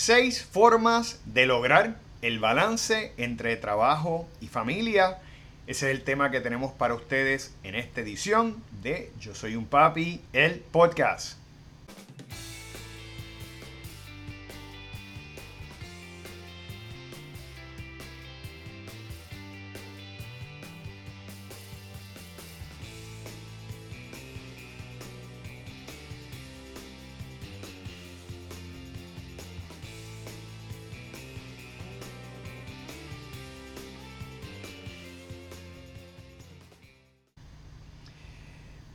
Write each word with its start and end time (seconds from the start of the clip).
Seis 0.00 0.44
formas 0.44 1.18
de 1.24 1.44
lograr 1.44 1.96
el 2.22 2.38
balance 2.38 3.12
entre 3.16 3.56
trabajo 3.56 4.28
y 4.40 4.46
familia. 4.46 5.18
Ese 5.66 5.90
es 5.90 5.98
el 5.98 6.04
tema 6.04 6.30
que 6.30 6.40
tenemos 6.40 6.70
para 6.70 6.94
ustedes 6.94 7.52
en 7.64 7.74
esta 7.74 8.02
edición 8.02 8.62
de 8.80 9.10
Yo 9.18 9.34
Soy 9.34 9.56
un 9.56 9.66
Papi, 9.66 10.20
el 10.32 10.60
podcast. 10.60 11.36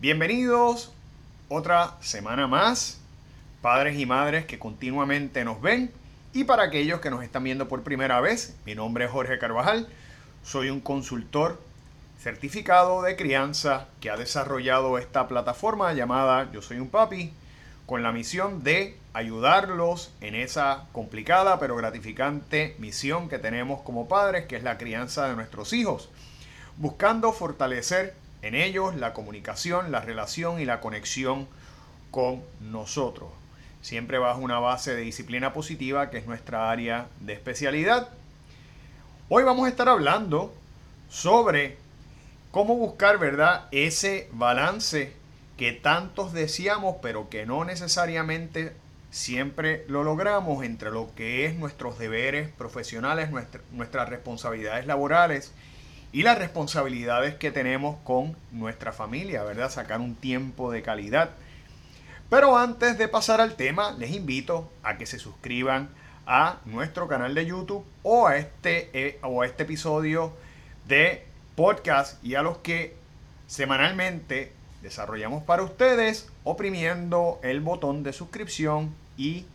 Bienvenidos 0.04 0.92
otra 1.48 1.96
semana 2.02 2.46
más, 2.46 3.00
padres 3.62 3.98
y 3.98 4.06
madres 4.06 4.44
que 4.44 4.60
continuamente 4.60 5.46
nos 5.46 5.62
ven. 5.62 5.94
Y 6.34 6.44
para 6.44 6.64
aquellos 6.64 7.00
que 7.00 7.10
nos 7.10 7.24
están 7.24 7.46
viendo 7.46 7.70
por 7.70 7.84
primera 7.84 8.20
vez, 8.20 8.54
mi 8.66 8.76
nombre 8.76 9.06
es 9.06 9.12
Jorge 9.12 9.40
Carvajal, 9.40 9.88
soy 10.44 10.70
un 10.70 10.82
consultor 10.82 11.58
certificado 12.20 13.02
de 13.02 13.16
crianza 13.16 13.88
que 14.02 14.10
ha 14.10 14.18
desarrollado 14.18 14.98
esta 14.98 15.30
plataforma 15.30 15.94
llamada 15.94 16.52
Yo 16.52 16.62
Soy 16.62 16.80
un 16.80 16.90
Papi, 16.90 17.32
con 17.86 18.04
la 18.04 18.12
misión 18.12 18.62
de 18.62 18.98
ayudarlos 19.14 20.12
en 20.20 20.36
esa 20.36 20.84
complicada 20.92 21.62
pero 21.62 21.78
gratificante 21.78 22.76
misión 22.78 23.30
que 23.30 23.40
tenemos 23.40 23.80
como 23.84 24.10
padres, 24.10 24.48
que 24.48 24.58
es 24.58 24.64
la 24.64 24.78
crianza 24.78 25.30
de 25.30 25.38
nuestros 25.38 25.72
hijos, 25.72 26.10
buscando 26.76 27.32
fortalecer 27.32 28.22
en 28.44 28.56
ellos 28.56 28.96
la 28.96 29.14
comunicación, 29.14 29.92
la 29.92 30.02
relación 30.02 30.60
y 30.60 30.66
la 30.66 30.82
conexión 30.82 31.48
con 32.12 32.44
nosotros. 32.60 33.30
Siempre 33.82 34.20
bajo 34.20 34.42
una 34.42 34.60
base 34.60 34.94
de 34.94 35.02
disciplina 35.02 35.54
positiva 35.54 36.10
que 36.10 36.18
es 36.20 36.28
nuestra 36.28 36.70
área 36.70 37.08
de 37.22 37.34
especialidad. 37.34 38.10
Hoy 39.30 39.44
vamos 39.44 39.66
a 39.66 39.70
estar 39.70 39.88
hablando 39.88 40.54
sobre 41.10 41.78
cómo 42.52 42.76
buscar, 42.76 43.18
¿verdad?, 43.18 43.68
ese 43.72 44.28
balance 44.34 45.14
que 45.58 45.72
tantos 45.72 46.34
deseamos, 46.34 46.98
pero 47.02 47.30
que 47.30 47.46
no 47.46 47.64
necesariamente 47.64 48.74
siempre 49.10 49.86
lo 49.88 50.04
logramos 50.04 50.66
entre 50.66 50.92
lo 50.92 51.16
que 51.16 51.46
es 51.46 51.56
nuestros 51.56 51.98
deberes 51.98 52.50
profesionales, 52.50 53.30
nuestras 53.72 54.10
responsabilidades 54.10 54.86
laborales 54.86 55.54
y 56.14 56.22
las 56.22 56.38
responsabilidades 56.38 57.36
que 57.36 57.52
tenemos 57.52 57.98
con 58.04 58.38
nuestra 58.52 58.94
familia, 58.94 59.44
¿verdad? 59.44 59.72
Sacar 59.72 60.00
un 60.00 60.14
tiempo 60.14 60.72
de 60.72 60.84
calidad. 60.84 61.32
Pero 62.30 62.56
antes 62.56 63.00
de 63.00 63.08
pasar 63.08 63.42
al 63.42 63.56
tema, 63.56 63.92
les 63.98 64.12
invito 64.12 64.72
a 64.84 64.98
que 64.98 65.08
se 65.08 65.18
suscriban 65.18 65.90
a 66.28 66.60
nuestro 66.66 67.08
canal 67.08 67.34
de 67.34 67.48
YouTube 67.48 67.84
o 68.04 68.28
a 68.28 68.38
este, 68.38 68.90
eh, 68.94 69.20
o 69.24 69.42
a 69.42 69.48
este 69.48 69.64
episodio 69.64 70.34
de 70.88 71.26
podcast 71.56 72.24
y 72.24 72.36
a 72.36 72.44
los 72.44 72.60
que 72.60 72.96
semanalmente 73.48 74.54
desarrollamos 74.84 75.44
para 75.44 75.64
ustedes 75.64 76.30
oprimiendo 76.44 77.40
el 77.42 77.60
botón 77.60 78.04
de 78.04 78.14
suscripción 78.14 78.94
y 79.18 79.46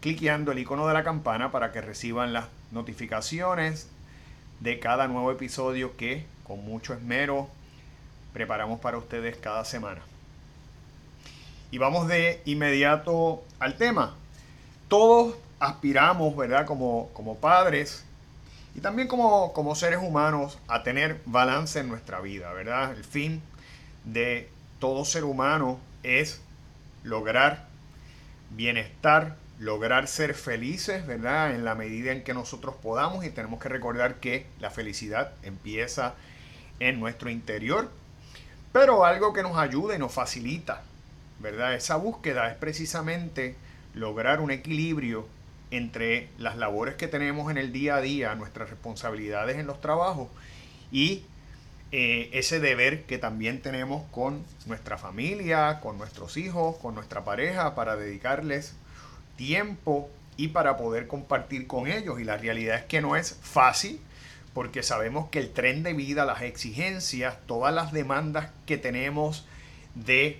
cliqueando 0.00 0.50
el 0.50 0.58
icono 0.58 0.88
de 0.88 0.94
la 0.94 1.04
campana 1.04 1.52
para 1.52 1.70
que 1.70 1.80
reciban 1.80 2.32
las 2.32 2.46
notificaciones 2.72 3.93
de 4.64 4.78
cada 4.78 5.06
nuevo 5.08 5.30
episodio 5.30 5.94
que 5.94 6.24
con 6.42 6.64
mucho 6.64 6.94
esmero 6.94 7.50
preparamos 8.32 8.80
para 8.80 8.96
ustedes 8.96 9.36
cada 9.36 9.62
semana. 9.66 10.00
Y 11.70 11.76
vamos 11.76 12.08
de 12.08 12.40
inmediato 12.46 13.44
al 13.58 13.76
tema. 13.76 14.14
Todos 14.88 15.34
aspiramos, 15.60 16.34
¿verdad? 16.34 16.64
Como, 16.64 17.10
como 17.12 17.36
padres 17.36 18.06
y 18.74 18.80
también 18.80 19.06
como, 19.06 19.52
como 19.52 19.74
seres 19.74 19.98
humanos 20.02 20.58
a 20.66 20.82
tener 20.82 21.20
balance 21.26 21.80
en 21.80 21.88
nuestra 21.90 22.22
vida, 22.22 22.50
¿verdad? 22.54 22.92
El 22.92 23.04
fin 23.04 23.42
de 24.04 24.48
todo 24.78 25.04
ser 25.04 25.24
humano 25.24 25.78
es 26.02 26.40
lograr 27.02 27.66
bienestar, 28.48 29.36
lograr 29.58 30.08
ser 30.08 30.34
felices, 30.34 31.06
¿verdad? 31.06 31.54
En 31.54 31.64
la 31.64 31.74
medida 31.74 32.12
en 32.12 32.24
que 32.24 32.34
nosotros 32.34 32.74
podamos 32.82 33.24
y 33.24 33.30
tenemos 33.30 33.60
que 33.60 33.68
recordar 33.68 34.16
que 34.16 34.46
la 34.60 34.70
felicidad 34.70 35.32
empieza 35.42 36.14
en 36.80 36.98
nuestro 36.98 37.30
interior, 37.30 37.90
pero 38.72 39.04
algo 39.04 39.32
que 39.32 39.42
nos 39.42 39.56
ayuda 39.56 39.94
y 39.94 39.98
nos 39.98 40.12
facilita, 40.12 40.82
¿verdad? 41.38 41.74
Esa 41.74 41.96
búsqueda 41.96 42.50
es 42.50 42.56
precisamente 42.56 43.54
lograr 43.94 44.40
un 44.40 44.50
equilibrio 44.50 45.26
entre 45.70 46.28
las 46.38 46.56
labores 46.56 46.94
que 46.96 47.08
tenemos 47.08 47.50
en 47.50 47.58
el 47.58 47.72
día 47.72 47.96
a 47.96 48.00
día, 48.00 48.34
nuestras 48.34 48.70
responsabilidades 48.70 49.56
en 49.56 49.66
los 49.66 49.80
trabajos 49.80 50.28
y 50.90 51.24
eh, 51.92 52.30
ese 52.32 52.58
deber 52.58 53.04
que 53.04 53.18
también 53.18 53.62
tenemos 53.62 54.04
con 54.10 54.44
nuestra 54.66 54.98
familia, 54.98 55.80
con 55.80 55.96
nuestros 55.96 56.36
hijos, 56.36 56.76
con 56.76 56.94
nuestra 56.94 57.24
pareja, 57.24 57.74
para 57.76 57.96
dedicarles 57.96 58.74
tiempo 59.36 60.10
y 60.36 60.48
para 60.48 60.76
poder 60.76 61.06
compartir 61.06 61.66
con 61.66 61.86
ellos. 61.86 62.20
Y 62.20 62.24
la 62.24 62.36
realidad 62.36 62.76
es 62.76 62.84
que 62.84 63.00
no 63.00 63.16
es 63.16 63.38
fácil 63.42 64.00
porque 64.54 64.82
sabemos 64.82 65.28
que 65.30 65.40
el 65.40 65.52
tren 65.52 65.82
de 65.82 65.92
vida, 65.92 66.24
las 66.24 66.42
exigencias, 66.42 67.36
todas 67.46 67.74
las 67.74 67.92
demandas 67.92 68.50
que 68.66 68.78
tenemos 68.78 69.44
de 69.96 70.38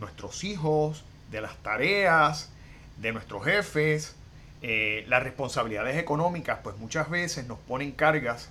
nuestros 0.00 0.44
hijos, 0.44 1.04
de 1.30 1.40
las 1.40 1.56
tareas, 1.56 2.50
de 2.98 3.12
nuestros 3.12 3.44
jefes, 3.44 4.14
eh, 4.60 5.04
las 5.08 5.22
responsabilidades 5.22 5.96
económicas, 5.96 6.58
pues 6.62 6.76
muchas 6.76 7.08
veces 7.08 7.46
nos 7.46 7.58
ponen 7.58 7.92
cargas 7.92 8.50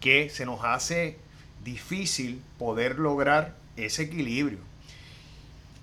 que 0.00 0.28
se 0.28 0.44
nos 0.44 0.62
hace 0.64 1.16
difícil 1.64 2.42
poder 2.58 2.98
lograr 2.98 3.54
ese 3.76 4.02
equilibrio. 4.02 4.58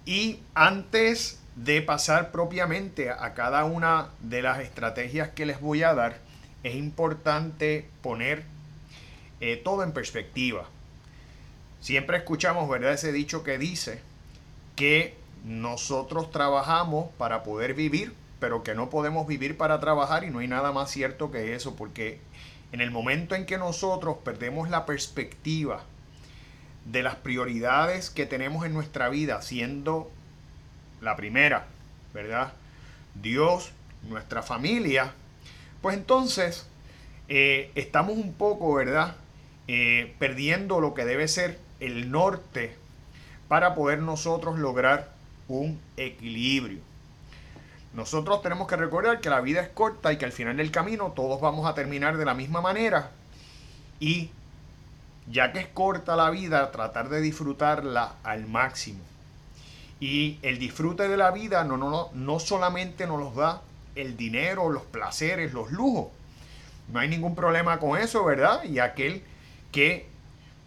Y 0.06 0.40
antes 0.54 1.41
de 1.56 1.82
pasar 1.82 2.32
propiamente 2.32 3.10
a 3.10 3.34
cada 3.34 3.66
una 3.66 4.10
de 4.22 4.42
las 4.42 4.60
estrategias 4.60 5.30
que 5.30 5.46
les 5.46 5.60
voy 5.60 5.84
a 5.84 5.94
dar, 5.94 6.20
es 6.64 6.76
importante 6.76 7.88
poner 8.02 8.44
eh, 9.40 9.58
todo 9.58 9.84
en 9.84 9.92
perspectiva. 9.92 10.66
Siempre 11.82 12.18
escuchamos, 12.18 12.70
¿verdad? 12.70 12.94
Ese 12.94 13.12
dicho 13.12 13.44
que 13.44 13.58
dice 13.58 14.02
que 14.76 15.16
nosotros 15.44 16.32
trabajamos 16.32 17.10
para 17.18 17.44
poder 17.44 17.74
vivir, 17.74 18.14
pero 18.40 18.64
que 18.64 18.76
no 18.76 18.90
podemos 18.90 19.28
vivir 19.28 19.58
para 19.58 19.80
trabajar 19.80 20.24
y 20.24 20.30
no 20.30 20.40
hay 20.40 20.48
nada 20.48 20.72
más 20.72 20.92
cierto 20.92 21.32
que 21.32 21.56
eso, 21.56 21.76
porque 21.76 22.20
en 22.72 22.82
el 22.82 22.92
momento 22.92 23.36
en 23.36 23.46
que 23.46 23.58
nosotros 23.58 24.18
perdemos 24.24 24.70
la 24.70 24.86
perspectiva 24.86 25.84
de 26.86 27.04
las 27.04 27.16
prioridades 27.16 28.10
que 28.10 28.26
tenemos 28.26 28.66
en 28.66 28.74
nuestra 28.74 29.10
vida, 29.10 29.42
siendo 29.42 30.12
la 31.02 31.16
primera, 31.16 31.66
¿verdad? 32.14 32.54
Dios, 33.16 33.72
nuestra 34.08 34.42
familia, 34.42 35.14
pues 35.82 35.98
entonces 35.98 36.68
eh, 37.28 37.72
estamos 37.76 38.16
un 38.16 38.34
poco, 38.34 38.74
¿verdad? 38.76 39.16
Eh, 39.68 40.16
perdiendo 40.20 40.80
lo 40.80 40.94
que 40.94 41.06
debe 41.06 41.28
ser 41.28 41.60
el 41.80 42.12
norte 42.12 42.76
para 43.48 43.76
poder 43.76 44.00
nosotros 44.00 44.60
lograr 44.60 45.10
un 45.48 45.80
equilibrio. 45.98 46.80
Nosotros 47.94 48.42
tenemos 48.42 48.68
que 48.68 48.78
recordar 48.78 49.20
que 49.20 49.30
la 49.30 49.42
vida 49.42 49.62
es 49.62 49.70
corta 49.70 50.14
y 50.14 50.18
que 50.18 50.26
al 50.26 50.32
final 50.32 50.58
del 50.58 50.72
camino 50.72 51.12
todos 51.14 51.42
vamos 51.42 51.70
a 51.70 51.74
terminar 51.74 52.16
de 52.18 52.26
la 52.26 52.34
misma 52.34 52.62
manera. 52.62 53.12
Y 54.00 54.30
ya 55.30 55.52
que 55.52 55.60
es 55.60 55.68
corta 55.68 56.16
la 56.16 56.30
vida, 56.30 56.72
tratar 56.72 57.10
de 57.10 57.20
disfrutarla 57.20 58.16
al 58.24 58.48
máximo. 58.48 59.11
Y 60.02 60.40
el 60.42 60.60
disfrute 60.60 61.08
de 61.08 61.16
la 61.16 61.32
vida 61.32 61.64
no, 61.64 61.78
no, 61.78 62.10
no 62.14 62.40
solamente 62.40 63.08
nos 63.08 63.20
los 63.20 63.36
da 63.36 63.62
el 63.96 64.18
dinero, 64.18 64.70
los 64.70 64.84
placeres, 64.84 65.54
los 65.54 65.72
lujos. 65.72 66.08
No 66.92 67.00
hay 67.00 67.08
ningún 67.08 67.36
problema 67.36 67.80
con 67.80 67.98
eso, 67.98 68.26
¿verdad? 68.26 68.64
Y 68.64 68.80
aquel 68.80 69.24
que 69.72 70.08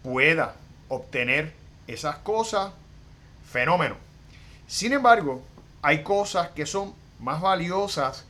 pueda 0.03 0.55
obtener 0.87 1.53
esas 1.87 2.15
cosas, 2.17 2.71
fenómeno. 3.51 3.97
Sin 4.67 4.93
embargo, 4.93 5.43
hay 5.81 6.01
cosas 6.01 6.49
que 6.49 6.65
son 6.65 6.93
más 7.19 7.41
valiosas 7.41 8.25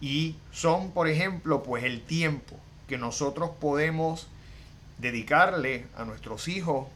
y 0.00 0.36
son, 0.52 0.90
por 0.92 1.08
ejemplo, 1.08 1.62
pues 1.62 1.84
el 1.84 2.02
tiempo 2.02 2.54
que 2.86 2.98
nosotros 2.98 3.50
podemos 3.60 4.28
dedicarle 4.98 5.86
a 5.96 6.04
nuestros 6.04 6.48
hijos, 6.48 6.86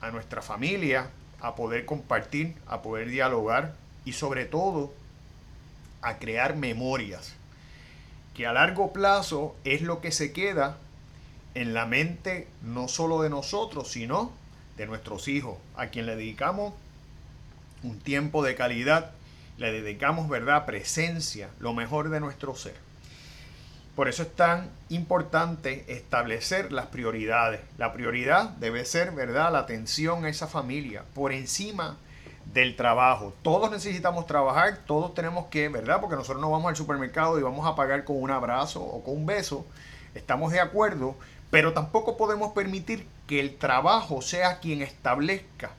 a 0.00 0.10
nuestra 0.10 0.40
familia, 0.40 1.10
a 1.40 1.54
poder 1.54 1.86
compartir, 1.86 2.54
a 2.66 2.82
poder 2.82 3.08
dialogar 3.08 3.74
y 4.04 4.12
sobre 4.12 4.44
todo 4.44 4.92
a 6.02 6.18
crear 6.18 6.56
memorias. 6.56 7.34
que 8.34 8.46
a 8.46 8.52
largo 8.52 8.92
plazo 8.92 9.56
es 9.64 9.82
lo 9.82 10.00
que 10.00 10.12
se 10.12 10.32
queda 10.32 10.76
en 11.54 11.74
la 11.74 11.84
mente 11.84 12.46
no 12.62 12.88
solo 12.88 13.22
de 13.22 13.28
nosotros, 13.28 13.90
sino 13.90 14.32
de 14.76 14.86
nuestros 14.86 15.28
hijos, 15.28 15.58
a 15.76 15.88
quien 15.88 16.06
le 16.06 16.16
dedicamos 16.16 16.72
un 17.82 17.98
tiempo 17.98 18.42
de 18.42 18.54
calidad, 18.54 19.10
le 19.58 19.72
dedicamos, 19.72 20.28
¿verdad?, 20.28 20.64
presencia, 20.64 21.50
lo 21.58 21.74
mejor 21.74 22.08
de 22.08 22.20
nuestro 22.20 22.54
ser. 22.54 22.76
Por 24.00 24.08
eso 24.08 24.22
es 24.22 24.34
tan 24.34 24.70
importante 24.88 25.84
establecer 25.88 26.72
las 26.72 26.86
prioridades. 26.86 27.60
La 27.76 27.92
prioridad 27.92 28.48
debe 28.48 28.86
ser, 28.86 29.10
¿verdad?, 29.10 29.52
la 29.52 29.58
atención 29.58 30.24
a 30.24 30.30
esa 30.30 30.46
familia 30.46 31.04
por 31.12 31.32
encima 31.32 31.98
del 32.46 32.76
trabajo. 32.76 33.34
Todos 33.42 33.70
necesitamos 33.70 34.26
trabajar, 34.26 34.78
todos 34.86 35.12
tenemos 35.12 35.48
que, 35.48 35.68
¿verdad? 35.68 36.00
Porque 36.00 36.16
nosotros 36.16 36.40
no 36.40 36.50
vamos 36.50 36.70
al 36.70 36.76
supermercado 36.76 37.38
y 37.38 37.42
vamos 37.42 37.66
a 37.66 37.76
pagar 37.76 38.04
con 38.04 38.22
un 38.22 38.30
abrazo 38.30 38.82
o 38.82 39.04
con 39.04 39.18
un 39.18 39.26
beso. 39.26 39.66
Estamos 40.14 40.50
de 40.50 40.60
acuerdo, 40.60 41.14
pero 41.50 41.74
tampoco 41.74 42.16
podemos 42.16 42.54
permitir 42.54 43.06
que 43.26 43.38
el 43.38 43.58
trabajo 43.58 44.22
sea 44.22 44.60
quien 44.60 44.80
establezca 44.80 45.72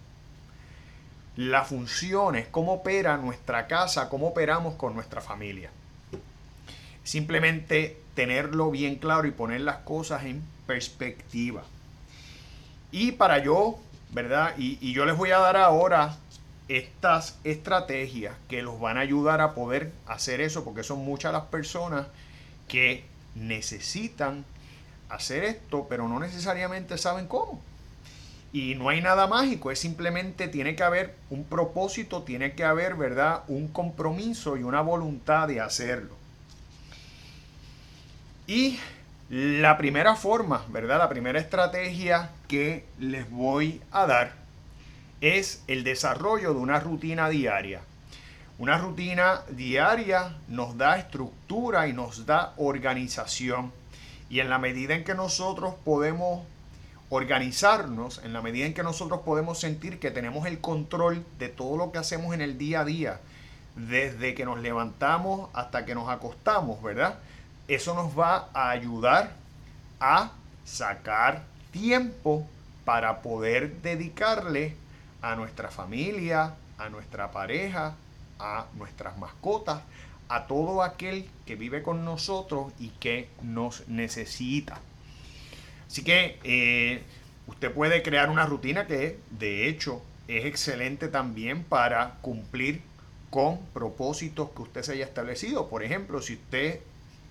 las 1.38 1.70
funciones, 1.70 2.48
cómo 2.52 2.74
opera 2.74 3.18
nuestra 3.18 3.66
casa, 3.66 4.10
cómo 4.10 4.28
operamos 4.28 4.76
con 4.76 4.94
nuestra 4.94 5.22
familia. 5.22 5.72
Simplemente 7.04 7.98
tenerlo 8.22 8.70
bien 8.70 8.98
claro 8.98 9.28
y 9.28 9.32
poner 9.32 9.62
las 9.62 9.78
cosas 9.78 10.26
en 10.26 10.44
perspectiva. 10.68 11.64
Y 12.92 13.14
para 13.14 13.40
yo, 13.40 13.80
¿verdad? 14.12 14.54
Y, 14.60 14.78
y 14.80 14.94
yo 14.94 15.06
les 15.06 15.18
voy 15.18 15.32
a 15.32 15.40
dar 15.40 15.58
ahora 15.58 16.18
estas 16.68 17.40
estrategias 17.44 18.36
que 18.48 18.62
los 18.62 18.80
van 18.80 18.98
a 18.98 19.00
ayudar 19.00 19.42
a 19.42 19.56
poder 19.56 19.92
hacer 20.06 20.40
eso, 20.40 20.64
porque 20.64 20.84
son 20.84 21.00
muchas 21.00 21.34
las 21.34 21.46
personas 21.46 22.06
que 22.68 23.04
necesitan 23.34 24.46
hacer 25.10 25.44
esto, 25.44 25.88
pero 25.90 26.08
no 26.08 26.20
necesariamente 26.20 27.00
saben 27.00 27.26
cómo. 27.26 27.60
Y 28.54 28.76
no 28.76 28.90
hay 28.90 29.02
nada 29.02 29.26
mágico, 29.26 29.72
es 29.72 29.80
simplemente 29.80 30.48
tiene 30.48 30.76
que 30.76 30.84
haber 30.84 31.16
un 31.32 31.44
propósito, 31.44 32.22
tiene 32.22 32.54
que 32.54 32.66
haber, 32.66 32.94
¿verdad? 32.94 33.42
Un 33.48 33.68
compromiso 33.68 34.58
y 34.58 34.64
una 34.64 34.82
voluntad 34.82 35.48
de 35.48 35.60
hacerlo. 35.60 36.21
Y 38.52 38.78
la 39.30 39.78
primera 39.78 40.18
forma, 40.18 40.66
¿verdad? 40.68 40.98
La 40.98 41.08
primera 41.08 41.40
estrategia 41.40 42.32
que 42.50 42.84
les 43.00 43.32
voy 43.32 43.82
a 43.94 44.06
dar 44.06 44.34
es 45.22 45.64
el 45.68 45.86
desarrollo 45.86 46.54
de 46.54 46.60
una 46.60 46.82
rutina 46.82 47.30
diaria. 47.30 47.80
Una 48.58 48.78
rutina 48.78 49.44
diaria 49.52 50.36
nos 50.50 50.78
da 50.78 50.98
estructura 50.98 51.88
y 51.88 51.94
nos 51.94 52.26
da 52.26 52.54
organización. 52.58 53.72
Y 54.30 54.42
en 54.42 54.50
la 54.50 54.58
medida 54.58 54.96
en 54.96 55.06
que 55.06 55.16
nosotros 55.16 55.76
podemos 55.86 56.44
organizarnos, 57.10 58.20
en 58.22 58.34
la 58.34 58.42
medida 58.42 58.66
en 58.66 58.74
que 58.74 58.84
nosotros 58.84 59.22
podemos 59.22 59.62
sentir 59.62 59.98
que 59.98 60.12
tenemos 60.12 60.46
el 60.46 60.60
control 60.60 61.24
de 61.40 61.48
todo 61.48 61.78
lo 61.78 61.94
que 61.94 62.00
hacemos 62.00 62.34
en 62.34 62.42
el 62.42 62.58
día 62.58 62.82
a 62.82 62.86
día, 62.86 63.22
desde 63.78 64.36
que 64.36 64.44
nos 64.44 64.60
levantamos 64.60 65.50
hasta 65.54 65.86
que 65.86 65.96
nos 65.96 66.10
acostamos, 66.10 66.84
¿verdad? 66.84 67.18
Eso 67.72 67.94
nos 67.94 68.20
va 68.20 68.50
a 68.54 68.70
ayudar 68.72 69.32
a 70.02 70.34
sacar 70.66 71.46
tiempo 71.72 72.46
para 72.84 73.22
poder 73.22 73.82
dedicarle 73.82 74.76
a 75.22 75.38
nuestra 75.38 75.72
familia, 75.72 76.54
a 76.78 76.90
nuestra 76.90 77.32
pareja, 77.32 77.96
a 78.40 78.66
nuestras 78.78 79.18
mascotas, 79.18 79.84
a 80.28 80.48
todo 80.48 80.84
aquel 80.84 81.30
que 81.46 81.56
vive 81.56 81.82
con 81.82 82.04
nosotros 82.04 82.74
y 82.78 82.90
que 82.90 83.30
nos 83.42 83.88
necesita. 83.88 84.78
Así 85.88 86.04
que 86.04 86.40
eh, 86.44 87.02
usted 87.48 87.72
puede 87.72 88.04
crear 88.04 88.30
una 88.30 88.46
rutina 88.46 88.86
que 88.86 89.18
de 89.30 89.70
hecho 89.70 90.02
es 90.28 90.44
excelente 90.44 91.08
también 91.08 91.64
para 91.64 92.16
cumplir 92.22 92.82
con 93.30 93.60
propósitos 93.68 94.50
que 94.50 94.62
usted 94.62 94.82
se 94.82 94.92
haya 94.92 95.06
establecido. 95.06 95.70
Por 95.70 95.84
ejemplo, 95.84 96.22
si 96.22 96.34
usted 96.34 96.82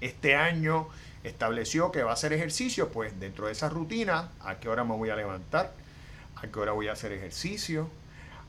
este 0.00 0.34
año 0.34 0.88
estableció 1.24 1.92
que 1.92 2.02
va 2.02 2.10
a 2.10 2.14
hacer 2.14 2.32
ejercicio, 2.32 2.88
pues 2.88 3.18
dentro 3.20 3.46
de 3.46 3.52
esa 3.52 3.68
rutina, 3.68 4.30
¿a 4.40 4.56
qué 4.56 4.68
hora 4.68 4.84
me 4.84 4.94
voy 4.94 5.10
a 5.10 5.16
levantar? 5.16 5.72
¿A 6.36 6.46
qué 6.46 6.58
hora 6.58 6.72
voy 6.72 6.88
a 6.88 6.92
hacer 6.92 7.12
ejercicio? 7.12 7.88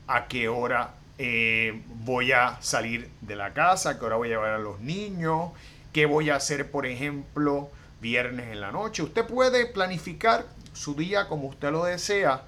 ¿A 0.06 0.26
qué 0.26 0.48
hora 0.48 0.94
eh, 1.18 1.82
voy 2.04 2.32
a 2.32 2.60
salir 2.62 3.10
de 3.20 3.36
la 3.36 3.52
casa? 3.52 3.90
¿A 3.90 3.98
qué 3.98 4.04
hora 4.04 4.16
voy 4.16 4.28
a 4.28 4.32
llevar 4.32 4.50
a 4.54 4.58
los 4.58 4.80
niños? 4.80 5.50
¿Qué 5.92 6.06
voy 6.06 6.30
a 6.30 6.36
hacer, 6.36 6.70
por 6.70 6.86
ejemplo, 6.86 7.70
viernes 8.02 8.48
en 8.48 8.60
la 8.60 8.72
noche. 8.72 9.02
Usted 9.02 9.24
puede 9.24 9.64
planificar 9.64 10.44
su 10.74 10.94
día 10.94 11.28
como 11.28 11.46
usted 11.46 11.70
lo 11.70 11.84
desea, 11.84 12.42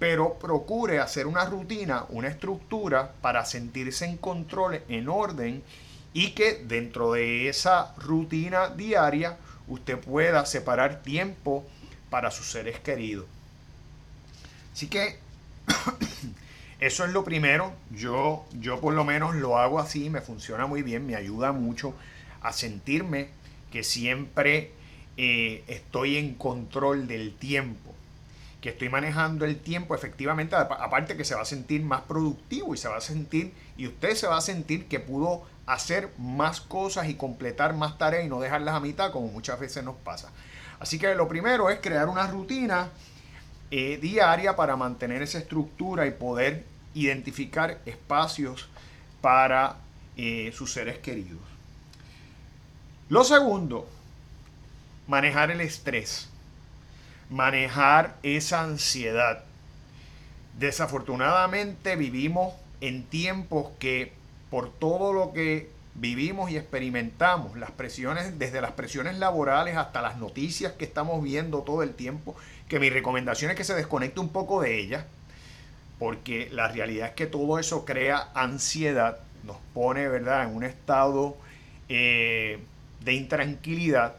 pero 0.00 0.34
procure 0.40 0.98
hacer 0.98 1.28
una 1.28 1.44
rutina, 1.44 2.06
una 2.08 2.28
estructura 2.28 3.12
para 3.20 3.44
sentirse 3.44 4.06
en 4.06 4.16
control, 4.16 4.80
en 4.88 5.08
orden 5.08 5.62
y 6.14 6.30
que 6.30 6.54
dentro 6.54 7.12
de 7.12 7.48
esa 7.48 7.92
rutina 7.96 8.68
diaria 8.68 9.36
usted 9.66 9.98
pueda 9.98 10.46
separar 10.46 11.02
tiempo 11.02 11.66
para 12.08 12.30
sus 12.30 12.46
seres 12.46 12.78
queridos. 12.78 13.26
Así 14.72 14.86
que 14.86 15.18
eso 16.80 17.04
es 17.04 17.10
lo 17.10 17.24
primero. 17.24 17.72
Yo, 17.90 18.46
yo 18.60 18.80
por 18.80 18.94
lo 18.94 19.04
menos 19.04 19.34
lo 19.34 19.58
hago 19.58 19.80
así, 19.80 20.08
me 20.08 20.20
funciona 20.20 20.66
muy 20.66 20.82
bien, 20.82 21.06
me 21.06 21.16
ayuda 21.16 21.52
mucho 21.52 21.94
a 22.40 22.52
sentirme 22.52 23.28
que 23.72 23.82
siempre 23.82 24.70
eh, 25.16 25.64
estoy 25.66 26.16
en 26.16 26.34
control 26.34 27.08
del 27.08 27.34
tiempo, 27.34 27.92
que 28.60 28.68
estoy 28.68 28.88
manejando 28.88 29.44
el 29.44 29.58
tiempo 29.58 29.96
efectivamente, 29.96 30.54
aparte 30.54 31.16
que 31.16 31.24
se 31.24 31.34
va 31.34 31.42
a 31.42 31.46
sentir 31.46 31.82
más 31.82 32.02
productivo 32.02 32.72
y 32.72 32.78
se 32.78 32.86
va 32.86 32.98
a 32.98 33.00
sentir, 33.00 33.52
y 33.76 33.88
usted 33.88 34.14
se 34.14 34.28
va 34.28 34.36
a 34.36 34.40
sentir 34.40 34.86
que 34.86 35.00
pudo 35.00 35.42
hacer 35.66 36.10
más 36.18 36.60
cosas 36.60 37.08
y 37.08 37.14
completar 37.14 37.74
más 37.74 37.96
tareas 37.98 38.24
y 38.24 38.28
no 38.28 38.40
dejarlas 38.40 38.74
a 38.74 38.80
mitad 38.80 39.10
como 39.10 39.28
muchas 39.28 39.58
veces 39.58 39.84
nos 39.84 39.96
pasa. 39.96 40.30
Así 40.78 40.98
que 40.98 41.14
lo 41.14 41.28
primero 41.28 41.70
es 41.70 41.80
crear 41.80 42.08
una 42.08 42.26
rutina 42.26 42.90
eh, 43.70 43.98
diaria 44.00 44.56
para 44.56 44.76
mantener 44.76 45.22
esa 45.22 45.38
estructura 45.38 46.06
y 46.06 46.10
poder 46.10 46.64
identificar 46.94 47.80
espacios 47.86 48.68
para 49.20 49.76
eh, 50.16 50.52
sus 50.54 50.72
seres 50.72 50.98
queridos. 50.98 51.40
Lo 53.08 53.24
segundo 53.24 53.88
manejar 55.06 55.50
el 55.50 55.60
estrés, 55.60 56.28
manejar 57.30 58.16
esa 58.22 58.62
ansiedad. 58.62 59.44
Desafortunadamente 60.58 61.96
vivimos 61.96 62.54
en 62.80 63.04
tiempos 63.04 63.70
que 63.78 64.12
por 64.54 64.70
todo 64.70 65.12
lo 65.12 65.32
que 65.32 65.68
vivimos 65.96 66.48
y 66.48 66.56
experimentamos, 66.56 67.56
las 67.56 67.72
presiones, 67.72 68.38
desde 68.38 68.60
las 68.60 68.70
presiones 68.70 69.18
laborales 69.18 69.76
hasta 69.76 70.00
las 70.00 70.16
noticias 70.16 70.74
que 70.74 70.84
estamos 70.84 71.20
viendo 71.24 71.62
todo 71.62 71.82
el 71.82 71.92
tiempo, 71.92 72.36
que 72.68 72.78
mi 72.78 72.88
recomendación 72.88 73.50
es 73.50 73.56
que 73.56 73.64
se 73.64 73.74
desconecte 73.74 74.20
un 74.20 74.28
poco 74.28 74.62
de 74.62 74.78
ellas, 74.78 75.06
porque 75.98 76.48
la 76.52 76.68
realidad 76.68 77.08
es 77.08 77.14
que 77.14 77.26
todo 77.26 77.58
eso 77.58 77.84
crea 77.84 78.28
ansiedad, 78.32 79.18
nos 79.42 79.56
pone, 79.74 80.06
¿verdad?, 80.06 80.44
en 80.44 80.54
un 80.54 80.62
estado 80.62 81.36
eh, 81.88 82.60
de 83.00 83.12
intranquilidad 83.12 84.14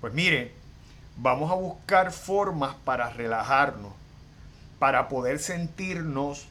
pues 0.00 0.14
mire, 0.14 0.52
vamos 1.18 1.50
a 1.50 1.56
buscar 1.56 2.10
formas 2.10 2.74
para 2.86 3.10
relajarnos, 3.10 3.92
para 4.78 5.10
poder 5.10 5.40
sentirnos 5.40 6.46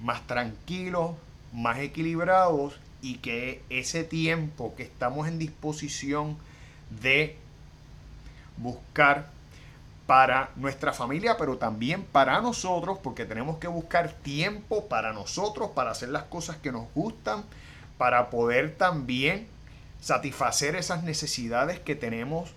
más 0.00 0.26
tranquilos, 0.26 1.12
más 1.56 1.78
equilibrados 1.78 2.78
y 3.00 3.16
que 3.16 3.62
ese 3.70 4.04
tiempo 4.04 4.74
que 4.76 4.82
estamos 4.82 5.26
en 5.26 5.38
disposición 5.38 6.36
de 7.02 7.36
buscar 8.58 9.30
para 10.06 10.50
nuestra 10.54 10.92
familia, 10.92 11.36
pero 11.36 11.56
también 11.56 12.04
para 12.04 12.40
nosotros, 12.40 12.98
porque 13.02 13.24
tenemos 13.24 13.58
que 13.58 13.66
buscar 13.66 14.12
tiempo 14.12 14.86
para 14.86 15.12
nosotros, 15.12 15.70
para 15.70 15.90
hacer 15.90 16.10
las 16.10 16.24
cosas 16.24 16.56
que 16.58 16.70
nos 16.70 16.92
gustan, 16.94 17.44
para 17.98 18.30
poder 18.30 18.76
también 18.76 19.48
satisfacer 20.00 20.76
esas 20.76 21.02
necesidades 21.02 21.80
que 21.80 21.96
tenemos 21.96 22.50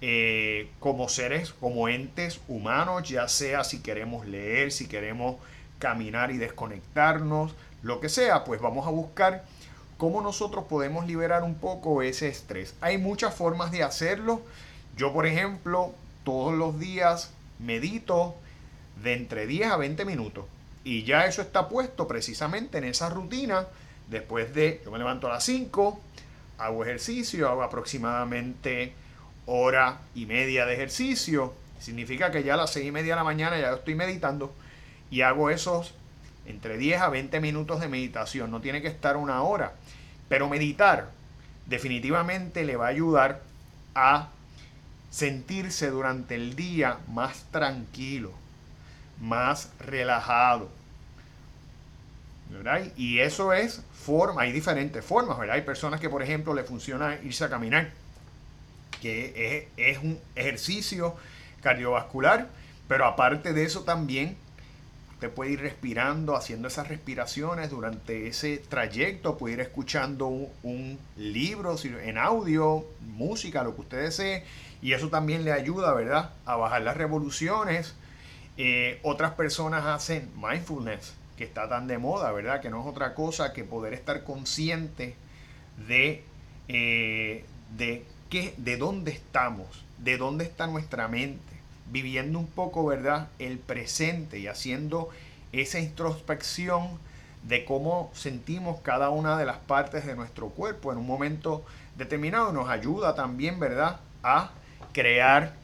eh, 0.00 0.70
como 0.80 1.08
seres, 1.08 1.52
como 1.52 1.88
entes 1.88 2.40
humanos, 2.48 3.08
ya 3.08 3.28
sea 3.28 3.62
si 3.62 3.80
queremos 3.80 4.26
leer, 4.26 4.72
si 4.72 4.88
queremos 4.88 5.36
caminar 5.78 6.30
y 6.30 6.38
desconectarnos, 6.38 7.54
lo 7.82 8.00
que 8.00 8.08
sea, 8.08 8.44
pues 8.44 8.60
vamos 8.60 8.86
a 8.86 8.90
buscar 8.90 9.44
cómo 9.96 10.20
nosotros 10.22 10.64
podemos 10.68 11.06
liberar 11.06 11.42
un 11.42 11.54
poco 11.54 12.02
ese 12.02 12.28
estrés. 12.28 12.74
Hay 12.80 12.98
muchas 12.98 13.34
formas 13.34 13.70
de 13.70 13.82
hacerlo. 13.82 14.42
Yo, 14.96 15.12
por 15.12 15.26
ejemplo, 15.26 15.92
todos 16.24 16.54
los 16.54 16.78
días 16.78 17.30
medito 17.58 18.34
de 19.02 19.14
entre 19.14 19.46
10 19.46 19.72
a 19.72 19.76
20 19.76 20.04
minutos. 20.04 20.44
Y 20.84 21.04
ya 21.04 21.26
eso 21.26 21.42
está 21.42 21.68
puesto 21.68 22.08
precisamente 22.08 22.78
en 22.78 22.84
esa 22.84 23.10
rutina. 23.10 23.66
Después 24.08 24.54
de, 24.54 24.80
yo 24.84 24.90
me 24.90 24.98
levanto 24.98 25.26
a 25.26 25.34
las 25.34 25.44
5, 25.44 26.00
hago 26.58 26.84
ejercicio, 26.84 27.48
hago 27.48 27.62
aproximadamente 27.62 28.92
hora 29.46 30.00
y 30.14 30.26
media 30.26 30.66
de 30.66 30.74
ejercicio. 30.74 31.54
Significa 31.80 32.30
que 32.30 32.42
ya 32.42 32.54
a 32.54 32.56
las 32.56 32.72
seis 32.72 32.86
y 32.86 32.92
media 32.92 33.14
de 33.14 33.16
la 33.16 33.24
mañana 33.24 33.58
ya 33.58 33.72
estoy 33.72 33.94
meditando 33.94 34.52
y 35.10 35.22
hago 35.22 35.50
esos 35.50 35.94
entre 36.48 36.78
10 36.78 37.00
a 37.02 37.08
20 37.08 37.40
minutos 37.40 37.80
de 37.80 37.88
meditación. 37.88 38.50
No 38.50 38.60
tiene 38.60 38.82
que 38.82 38.88
estar 38.88 39.16
una 39.16 39.42
hora. 39.42 39.74
Pero 40.28 40.48
meditar 40.48 41.10
definitivamente 41.66 42.64
le 42.64 42.76
va 42.76 42.86
a 42.86 42.90
ayudar 42.90 43.42
a 43.94 44.28
sentirse 45.10 45.90
durante 45.90 46.34
el 46.34 46.56
día 46.56 46.98
más 47.08 47.44
tranquilo, 47.50 48.32
más 49.20 49.70
relajado. 49.78 50.68
¿verdad? 52.50 52.82
Y 52.96 53.18
eso 53.18 53.52
es 53.52 53.82
forma, 53.92 54.42
hay 54.42 54.52
diferentes 54.52 55.04
formas, 55.04 55.38
¿verdad? 55.38 55.56
Hay 55.56 55.62
personas 55.62 56.00
que, 56.00 56.08
por 56.08 56.22
ejemplo, 56.22 56.54
le 56.54 56.64
funciona 56.64 57.18
irse 57.22 57.44
a 57.44 57.50
caminar, 57.50 57.90
que 59.02 59.68
es, 59.76 59.96
es 59.96 60.02
un 60.02 60.18
ejercicio 60.34 61.14
cardiovascular, 61.62 62.48
pero 62.86 63.04
aparte 63.04 63.52
de 63.52 63.64
eso 63.64 63.82
también 63.82 64.36
Usted 65.18 65.32
puede 65.32 65.50
ir 65.50 65.60
respirando, 65.62 66.36
haciendo 66.36 66.68
esas 66.68 66.86
respiraciones 66.86 67.70
durante 67.70 68.28
ese 68.28 68.58
trayecto, 68.58 69.36
puede 69.36 69.54
ir 69.54 69.60
escuchando 69.60 70.28
un, 70.28 70.96
libro 71.16 71.74
en 71.82 72.18
audio, 72.18 72.86
música, 73.00 73.64
lo 73.64 73.74
que 73.74 73.80
usted 73.80 74.02
desee, 74.02 74.44
y 74.80 74.92
eso 74.92 75.08
también 75.08 75.44
le 75.44 75.50
ayuda, 75.50 75.92
¿verdad?, 75.92 76.30
a 76.46 76.54
bajar 76.54 76.82
las 76.82 76.96
revoluciones. 76.96 77.96
Eh, 78.58 79.00
otras 79.02 79.32
personas 79.32 79.86
hacen 79.86 80.30
mindfulness, 80.40 81.14
que 81.36 81.42
está 81.42 81.68
tan 81.68 81.88
de 81.88 81.98
moda, 81.98 82.30
¿verdad?, 82.30 82.60
que 82.60 82.70
no 82.70 82.80
es 82.82 82.86
otra 82.86 83.16
cosa 83.16 83.52
que 83.52 83.64
poder 83.64 83.94
estar 83.94 84.22
consciente 84.22 85.16
de, 85.88 86.22
eh, 86.68 87.44
de, 87.76 88.04
qué, 88.30 88.54
de 88.56 88.76
dónde 88.76 89.10
estamos, 89.10 89.84
de 89.98 90.16
dónde 90.16 90.44
está 90.44 90.68
nuestra 90.68 91.08
mente 91.08 91.47
viviendo 91.90 92.38
un 92.38 92.46
poco, 92.46 92.86
¿verdad?, 92.86 93.28
el 93.38 93.58
presente 93.58 94.38
y 94.38 94.46
haciendo 94.46 95.08
esa 95.52 95.78
introspección 95.78 96.98
de 97.44 97.64
cómo 97.64 98.10
sentimos 98.14 98.80
cada 98.80 99.10
una 99.10 99.38
de 99.38 99.46
las 99.46 99.58
partes 99.58 100.04
de 100.04 100.14
nuestro 100.14 100.48
cuerpo 100.48 100.92
en 100.92 100.98
un 100.98 101.06
momento 101.06 101.64
determinado. 101.96 102.52
Nos 102.52 102.68
ayuda 102.68 103.14
también, 103.14 103.58
¿verdad?, 103.58 104.00
a 104.22 104.50
crear 104.92 105.54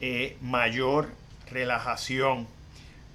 eh, 0.00 0.36
mayor 0.40 1.08
relajación, 1.50 2.46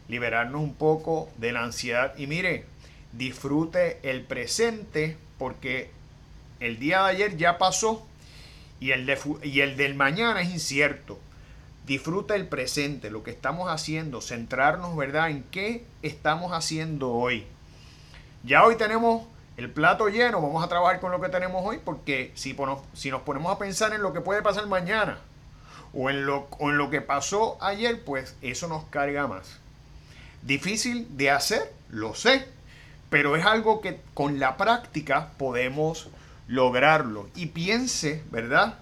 liberarnos 0.07 0.61
un 0.61 0.73
poco 0.73 1.29
de 1.37 1.51
la 1.51 1.63
ansiedad. 1.63 2.13
Y 2.17 2.27
mire, 2.27 2.65
disfrute 3.11 3.99
el 4.03 4.23
presente 4.23 5.17
porque 5.37 5.91
el 6.59 6.79
día 6.79 7.03
de 7.03 7.11
ayer 7.11 7.37
ya 7.37 7.57
pasó 7.57 8.05
y 8.79 8.91
el, 8.91 9.05
de, 9.05 9.17
y 9.43 9.61
el 9.61 9.77
del 9.77 9.95
mañana 9.95 10.41
es 10.41 10.49
incierto. 10.49 11.19
Disfruta 11.85 12.35
el 12.35 12.47
presente, 12.47 13.11
lo 13.11 13.23
que 13.23 13.31
estamos 13.31 13.69
haciendo, 13.69 14.21
centrarnos, 14.21 14.95
¿verdad?, 14.95 15.29
en 15.29 15.43
qué 15.43 15.85
estamos 16.01 16.53
haciendo 16.53 17.11
hoy. 17.11 17.45
Ya 18.43 18.63
hoy 18.63 18.77
tenemos 18.77 19.23
el 19.57 19.69
plato 19.69 20.07
lleno, 20.07 20.41
vamos 20.41 20.63
a 20.63 20.69
trabajar 20.69 20.99
con 20.99 21.11
lo 21.11 21.21
que 21.21 21.29
tenemos 21.29 21.61
hoy, 21.65 21.79
porque 21.83 22.31
si, 22.35 22.55
si 22.93 23.11
nos 23.11 23.21
ponemos 23.21 23.51
a 23.51 23.59
pensar 23.59 23.93
en 23.93 24.01
lo 24.01 24.13
que 24.13 24.21
puede 24.21 24.41
pasar 24.41 24.65
mañana 24.67 25.17
o 25.93 26.09
en, 26.09 26.25
lo, 26.25 26.47
o 26.59 26.69
en 26.69 26.77
lo 26.77 26.89
que 26.89 27.01
pasó 27.01 27.57
ayer, 27.61 28.03
pues 28.03 28.35
eso 28.41 28.67
nos 28.67 28.85
carga 28.85 29.27
más. 29.27 29.59
Difícil 30.41 31.07
de 31.17 31.31
hacer, 31.31 31.71
lo 31.89 32.15
sé, 32.15 32.47
pero 33.09 33.35
es 33.35 33.45
algo 33.45 33.79
que 33.79 33.99
con 34.13 34.39
la 34.39 34.57
práctica 34.57 35.31
podemos 35.37 36.09
lograrlo. 36.47 37.29
Y 37.35 37.47
piense, 37.47 38.23
¿verdad?, 38.31 38.79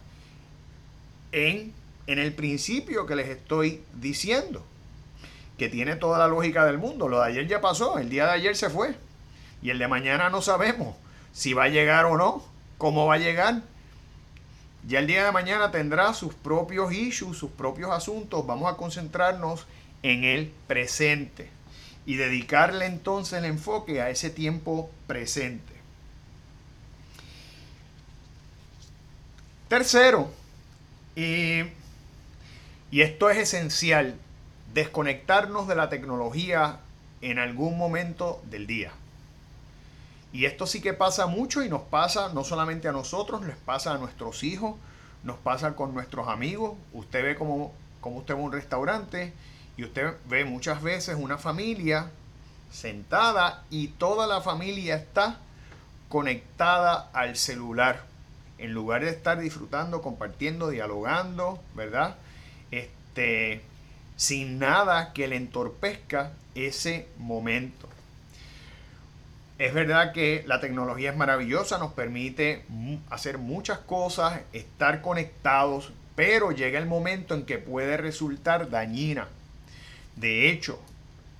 en 1.31 1.74
en 2.08 2.20
el 2.20 2.34
principio 2.34 3.05
que 3.05 3.15
les 3.15 3.29
estoy 3.29 3.84
diciendo, 3.93 4.65
que 5.58 5.70
tiene 5.70 5.96
toda 5.96 6.17
la 6.17 6.27
lógica 6.27 6.65
del 6.65 6.77
mundo. 6.77 7.08
Lo 7.08 7.22
de 7.22 7.27
ayer 7.27 7.48
ya 7.48 7.62
pasó, 7.62 8.00
el 8.00 8.10
día 8.10 8.25
de 8.25 8.31
ayer 8.31 8.55
se 8.55 8.70
fue. 8.70 8.96
Y 9.62 9.70
el 9.70 9.77
de 9.77 9.88
mañana 9.88 10.29
no 10.29 10.41
sabemos 10.41 10.96
si 11.34 11.53
va 11.53 11.65
a 11.65 11.70
llegar 11.70 12.05
o 12.05 12.17
no, 12.17 12.43
cómo 12.77 13.05
va 13.05 13.15
a 13.15 13.20
llegar. 13.20 13.62
Ya 14.88 15.00
el 15.00 15.08
día 15.08 15.24
de 15.24 15.31
mañana 15.31 15.70
tendrá 15.72 16.13
sus 16.13 16.34
propios 16.34 16.91
issues, 16.91 17.38
sus 17.38 17.51
propios 17.51 17.91
asuntos. 17.91 18.46
Vamos 18.48 18.74
a 18.74 18.77
concentrarnos 18.77 19.67
en 20.01 20.24
el 20.24 20.51
presente 20.67 21.50
y 22.05 22.15
dedicarle 22.15 22.88
entonces 22.88 23.39
el 23.39 23.46
enfoque 23.46 24.01
a 24.01 24.10
ese 24.10 24.31
tiempo 24.31 24.89
presente. 25.05 25.72
Tercero, 29.67 30.29
y 31.15 31.62
y 32.91 33.01
esto 33.01 33.29
es 33.29 33.38
esencial, 33.38 34.15
desconectarnos 34.74 35.67
de 35.67 35.75
la 35.75 35.89
tecnología 35.89 36.79
en 37.21 37.39
algún 37.39 37.77
momento 37.77 38.41
del 38.50 38.67
día. 38.67 38.91
Y 40.33 40.45
esto 40.45 40.67
sí 40.67 40.81
que 40.81 40.93
pasa 40.93 41.25
mucho 41.25 41.63
y 41.63 41.69
nos 41.69 41.81
pasa 41.81 42.31
no 42.33 42.43
solamente 42.43 42.88
a 42.88 42.91
nosotros, 42.91 43.45
les 43.45 43.55
pasa 43.55 43.93
a 43.93 43.98
nuestros 43.98 44.43
hijos, 44.43 44.75
nos 45.24 45.38
pasa 45.38 45.75
con 45.75 45.93
nuestros 45.93 46.27
amigos. 46.27 46.74
Usted 46.93 47.24
ve 47.24 47.36
como, 47.36 47.74
como 48.01 48.17
usted 48.17 48.36
va 48.36 48.39
a 48.39 48.43
un 48.43 48.51
restaurante 48.51 49.33
y 49.77 49.83
usted 49.83 50.13
ve 50.29 50.45
muchas 50.45 50.81
veces 50.81 51.17
una 51.19 51.38
familia 51.38 52.10
sentada 52.71 53.63
y 53.69 53.88
toda 53.88 54.27
la 54.27 54.41
familia 54.41 54.95
está 54.95 55.38
conectada 56.10 57.10
al 57.13 57.36
celular. 57.36 58.03
En 58.57 58.74
lugar 58.74 59.03
de 59.03 59.10
estar 59.10 59.39
disfrutando, 59.39 60.01
compartiendo, 60.01 60.69
dialogando, 60.69 61.60
¿verdad? 61.74 62.15
Este, 63.12 63.62
sin 64.15 64.58
nada 64.58 65.12
que 65.12 65.27
le 65.27 65.36
entorpezca 65.36 66.32
ese 66.56 67.08
momento. 67.18 67.89
Es 69.60 69.74
verdad 69.74 70.13
que 70.13 70.44
la 70.48 70.62
tecnología 70.62 71.12
es 71.12 71.18
maravillosa, 71.18 71.77
nos 71.77 71.91
permite 71.91 72.63
hacer 73.10 73.38
muchas 73.38 73.80
cosas, 73.80 74.41
estar 74.53 75.01
conectados, 75.01 75.91
pero 76.15 76.51
llega 76.51 76.80
el 76.80 76.88
momento 76.88 77.36
en 77.36 77.46
que 77.46 77.58
puede 77.58 77.98
resultar 77.98 78.70
dañina. 78.70 79.27
De 80.15 80.50
hecho, 80.50 80.80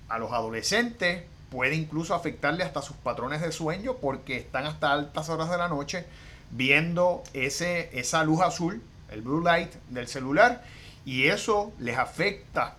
a 0.10 0.20
los 0.20 0.34
adolescentes 0.34 1.24
puede 1.50 1.76
incluso 1.76 2.14
afectarle 2.14 2.64
hasta 2.64 2.82
sus 2.82 2.98
patrones 2.98 3.42
de 3.42 3.52
sueño 3.52 3.96
porque 3.96 4.38
están 4.38 4.66
hasta 4.66 4.92
altas 4.92 5.30
horas 5.30 5.50
de 5.50 5.58
la 5.58 5.70
noche 5.70 6.06
viendo 6.52 7.24
ese, 7.34 7.90
esa 7.98 8.24
luz 8.24 8.42
azul, 8.42 8.82
el 9.10 9.22
blue 9.22 9.42
light 9.42 9.74
del 9.90 10.08
celular 10.08 10.64
y 11.06 11.28
eso 11.28 11.72
les 11.80 11.98
afecta 11.98 12.76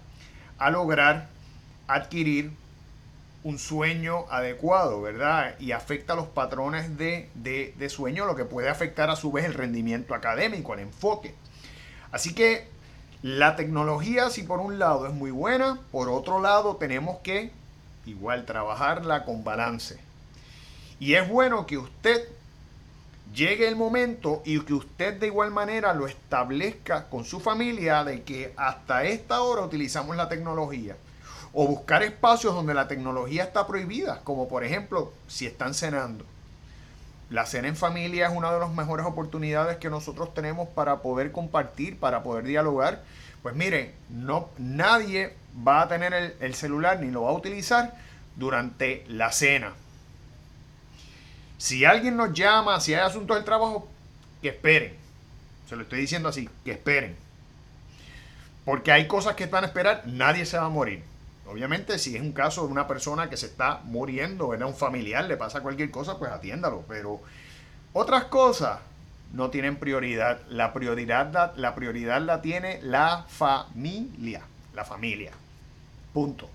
a 0.58 0.70
lograr 0.70 1.28
adquirir 1.88 2.52
un 3.44 3.58
sueño 3.58 4.26
adecuado, 4.30 5.02
¿verdad? 5.02 5.56
Y 5.58 5.72
afecta 5.72 6.14
los 6.14 6.28
patrones 6.28 6.96
de, 6.96 7.28
de, 7.34 7.88
sueño, 7.88 8.24
lo 8.24 8.36
que 8.36 8.44
puede 8.44 8.68
afectar 8.68 9.10
a 9.10 9.16
su 9.16 9.32
vez 9.32 9.44
el 9.44 9.54
rendimiento 9.54 10.14
académico, 10.14 10.74
el 10.74 10.80
enfoque. 10.80 11.34
Así 12.12 12.34
que 12.34 12.68
la 13.22 13.56
tecnología, 13.56 14.30
si 14.30 14.44
por 14.44 14.60
un 14.60 14.78
lado 14.78 15.06
es 15.06 15.14
muy 15.14 15.32
buena, 15.32 15.80
por 15.90 16.08
otro 16.08 16.40
lado 16.40 16.76
tenemos 16.76 17.18
que 17.18 17.50
igual 18.06 18.44
trabajarla 18.46 19.24
con 19.24 19.42
balance. 19.42 19.98
Y 21.00 21.14
es 21.14 21.28
bueno 21.28 21.66
que 21.66 21.78
usted 21.78 22.28
llegue 23.34 23.66
el 23.68 23.76
momento 23.76 24.42
y 24.44 24.60
que 24.60 24.74
usted 24.74 25.18
de 25.18 25.26
igual 25.26 25.50
manera 25.50 25.94
lo 25.94 26.06
establezca 26.06 27.08
con 27.08 27.24
su 27.24 27.40
familia 27.40 28.04
de 28.04 28.22
que 28.22 28.52
hasta 28.56 29.04
esta 29.04 29.42
hora 29.42 29.62
utilizamos 29.62 30.16
la 30.16 30.28
tecnología. 30.28 30.96
O 31.54 31.66
buscar 31.66 32.02
espacios 32.02 32.54
donde 32.54 32.72
la 32.72 32.88
tecnología 32.88 33.44
está 33.44 33.66
prohibida, 33.66 34.20
como 34.24 34.48
por 34.48 34.64
ejemplo 34.64 35.12
si 35.26 35.46
están 35.46 35.74
cenando. 35.74 36.24
La 37.28 37.46
cena 37.46 37.68
en 37.68 37.76
familia 37.76 38.26
es 38.26 38.36
una 38.36 38.52
de 38.52 38.60
las 38.60 38.70
mejores 38.70 39.06
oportunidades 39.06 39.78
que 39.78 39.90
nosotros 39.90 40.34
tenemos 40.34 40.68
para 40.68 41.00
poder 41.00 41.32
compartir, 41.32 41.98
para 41.98 42.22
poder 42.22 42.44
dialogar. 42.44 43.02
Pues 43.42 43.54
mire, 43.54 43.94
no, 44.08 44.48
nadie 44.58 45.34
va 45.66 45.82
a 45.82 45.88
tener 45.88 46.36
el 46.40 46.54
celular 46.54 47.00
ni 47.00 47.10
lo 47.10 47.22
va 47.22 47.30
a 47.30 47.34
utilizar 47.34 47.94
durante 48.36 49.04
la 49.08 49.32
cena 49.32 49.74
si 51.62 51.84
alguien 51.84 52.16
nos 52.16 52.32
llama, 52.32 52.80
si 52.80 52.92
hay 52.92 53.02
asuntos 53.02 53.36
del 53.36 53.44
trabajo, 53.44 53.86
que 54.42 54.48
esperen. 54.48 54.96
Se 55.68 55.76
lo 55.76 55.82
estoy 55.82 56.00
diciendo 56.00 56.28
así, 56.28 56.50
que 56.64 56.72
esperen. 56.72 57.16
Porque 58.64 58.90
hay 58.90 59.06
cosas 59.06 59.36
que 59.36 59.46
van 59.46 59.62
a 59.62 59.68
esperar, 59.68 60.02
nadie 60.06 60.44
se 60.44 60.58
va 60.58 60.64
a 60.64 60.70
morir. 60.70 61.04
Obviamente, 61.46 62.00
si 62.00 62.16
es 62.16 62.20
un 62.20 62.32
caso 62.32 62.66
de 62.66 62.72
una 62.72 62.88
persona 62.88 63.30
que 63.30 63.36
se 63.36 63.46
está 63.46 63.80
muriendo, 63.84 64.48
¿verdad? 64.48 64.66
un 64.66 64.74
familiar, 64.74 65.24
le 65.26 65.36
pasa 65.36 65.60
cualquier 65.60 65.92
cosa, 65.92 66.18
pues 66.18 66.32
atiéndalo. 66.32 66.84
Pero 66.88 67.20
otras 67.92 68.24
cosas 68.24 68.80
no 69.32 69.50
tienen 69.50 69.76
prioridad. 69.76 70.40
La 70.48 70.72
prioridad, 70.72 71.54
la 71.54 71.76
prioridad 71.76 72.20
la 72.22 72.42
tiene 72.42 72.80
la 72.82 73.24
familia. 73.28 74.42
La 74.74 74.84
familia. 74.84 75.30
Punto. 76.12 76.50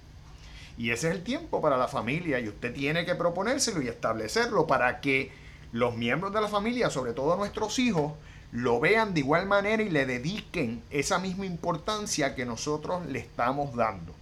Y 0.77 0.91
ese 0.91 1.10
es 1.10 1.15
el 1.15 1.24
tiempo 1.24 1.60
para 1.60 1.77
la 1.77 1.88
familia 1.88 2.39
y 2.39 2.48
usted 2.48 2.74
tiene 2.74 3.05
que 3.05 3.15
proponérselo 3.15 3.81
y 3.81 3.88
establecerlo 3.88 4.67
para 4.67 5.01
que 5.01 5.31
los 5.72 5.96
miembros 5.96 6.34
de 6.34 6.41
la 6.41 6.48
familia, 6.48 6.89
sobre 6.89 7.13
todo 7.13 7.36
nuestros 7.36 7.79
hijos, 7.79 8.13
lo 8.51 8.79
vean 8.79 9.13
de 9.13 9.22
igual 9.22 9.46
manera 9.46 9.84
y 9.84 9.89
le 9.89 10.05
dediquen 10.05 10.84
esa 10.89 11.19
misma 11.19 11.46
importancia 11.46 12.36
que 12.36 12.46
nosotros 12.46 13.05
le 13.07 13.19
estamos 13.19 13.75
dando. 13.75 14.13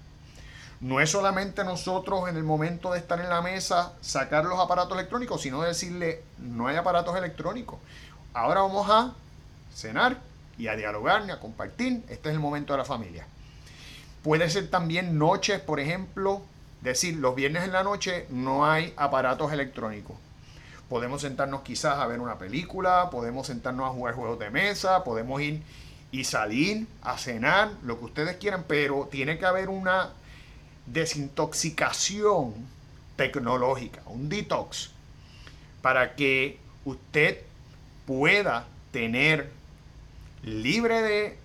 No 0.81 0.99
es 0.99 1.09
solamente 1.09 1.63
nosotros 1.63 2.27
en 2.29 2.35
el 2.35 2.43
momento 2.43 2.91
de 2.91 2.99
estar 2.99 3.19
en 3.19 3.29
la 3.29 3.41
mesa 3.41 3.93
sacar 4.01 4.45
los 4.45 4.59
aparatos 4.59 4.93
electrónicos, 4.97 5.41
sino 5.41 5.61
decirle, 5.61 6.23
no 6.37 6.67
hay 6.67 6.75
aparatos 6.75 7.15
electrónicos. 7.15 7.79
Ahora 8.33 8.61
vamos 8.61 8.89
a 8.89 9.13
cenar 9.73 10.17
y 10.57 10.67
a 10.67 10.75
dialogar 10.75 11.23
y 11.27 11.31
a 11.31 11.39
compartir. 11.39 12.03
Este 12.09 12.29
es 12.29 12.35
el 12.35 12.39
momento 12.39 12.73
de 12.73 12.79
la 12.79 12.85
familia. 12.85 13.25
Puede 14.25 14.49
ser 14.49 14.71
también 14.71 15.19
noches, 15.19 15.61
por 15.61 15.79
ejemplo, 15.79 16.41
decir, 16.81 17.17
los 17.17 17.35
viernes 17.35 17.63
en 17.63 17.71
la 17.71 17.83
noche 17.83 18.25
no 18.31 18.65
hay 18.65 18.91
aparatos 18.97 19.53
electrónicos. 19.53 20.15
Podemos 20.89 21.21
sentarnos 21.21 21.61
quizás 21.61 21.99
a 21.99 22.07
ver 22.07 22.19
una 22.19 22.39
película, 22.39 23.11
podemos 23.11 23.45
sentarnos 23.45 23.87
a 23.87 23.93
jugar 23.93 24.15
juegos 24.15 24.39
de 24.39 24.49
mesa, 24.49 25.03
podemos 25.03 25.39
ir 25.43 25.61
y 26.11 26.23
salir 26.23 26.87
a 27.03 27.19
cenar, 27.19 27.69
lo 27.83 27.99
que 27.99 28.05
ustedes 28.05 28.37
quieran, 28.37 28.65
pero 28.67 29.07
tiene 29.11 29.37
que 29.37 29.45
haber 29.45 29.69
una 29.69 30.09
desintoxicación 30.87 32.55
tecnológica, 33.17 34.01
un 34.07 34.27
detox, 34.27 34.89
para 35.83 36.15
que 36.15 36.57
usted 36.83 37.41
pueda 38.07 38.65
tener 38.91 39.51
libre 40.41 41.03
de, 41.03 41.37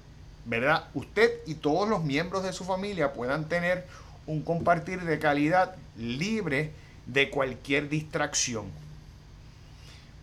¿verdad? 0.45 0.85
Usted 0.95 1.31
y 1.47 1.55
todos 1.55 1.89
los 1.89 2.03
miembros 2.05 2.43
de 2.43 2.53
su 2.53 2.65
familia 2.65 3.13
puedan 3.13 3.49
tener 3.49 3.87
un 4.27 4.43
compartir 4.43 5.03
de 5.03 5.19
calidad 5.19 5.75
libre 5.97 6.73
de 7.07 7.31
cualquier 7.31 7.89
distracción. 7.89 8.67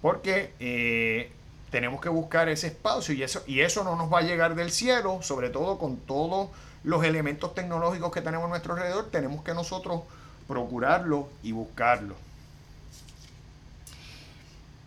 Porque 0.02 0.54
eh, 0.60 1.32
tenemos 1.72 2.02
que 2.02 2.10
buscar 2.10 2.50
ese 2.50 2.68
espacio 2.68 3.14
y 3.14 3.24
eso, 3.24 3.44
y 3.48 3.62
eso 3.62 3.84
no 3.84 3.96
nos 3.96 4.12
va 4.12 4.20
a 4.20 4.24
llegar 4.24 4.56
del 4.56 4.72
cielo, 4.72 5.22
sobre 5.22 5.50
todo 5.50 5.78
con 5.78 5.98
todos 5.98 6.50
los 6.84 7.04
elementos 7.04 7.54
tecnológicos 7.54 8.12
que 8.12 8.22
tenemos 8.22 8.46
a 8.46 8.50
nuestro 8.50 8.74
alrededor, 8.74 9.10
tenemos 9.12 9.44
que 9.44 9.54
nosotros 9.54 10.04
procurarlo 10.48 11.28
y 11.44 11.52
buscarlo. 11.52 12.16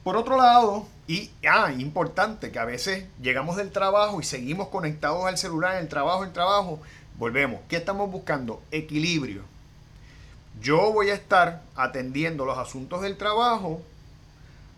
Por 0.03 0.17
otro 0.17 0.37
lado, 0.37 0.87
y 1.07 1.31
ah, 1.49 1.73
importante 1.73 2.51
que 2.51 2.59
a 2.59 2.65
veces 2.65 3.05
llegamos 3.21 3.57
del 3.57 3.71
trabajo 3.71 4.21
y 4.21 4.25
seguimos 4.25 4.69
conectados 4.69 5.27
al 5.27 5.37
celular 5.37 5.77
el 5.77 5.89
trabajo, 5.89 6.25
el 6.25 6.33
trabajo, 6.33 6.81
volvemos. 7.19 7.61
¿Qué 7.69 7.77
estamos 7.77 8.11
buscando? 8.11 8.63
Equilibrio. 8.71 9.43
Yo 10.61 10.93
voy 10.93 11.11
a 11.11 11.15
estar 11.15 11.63
atendiendo 11.77 12.45
los 12.45 12.57
asuntos 12.59 13.03
del 13.03 13.17
trabajo 13.17 13.83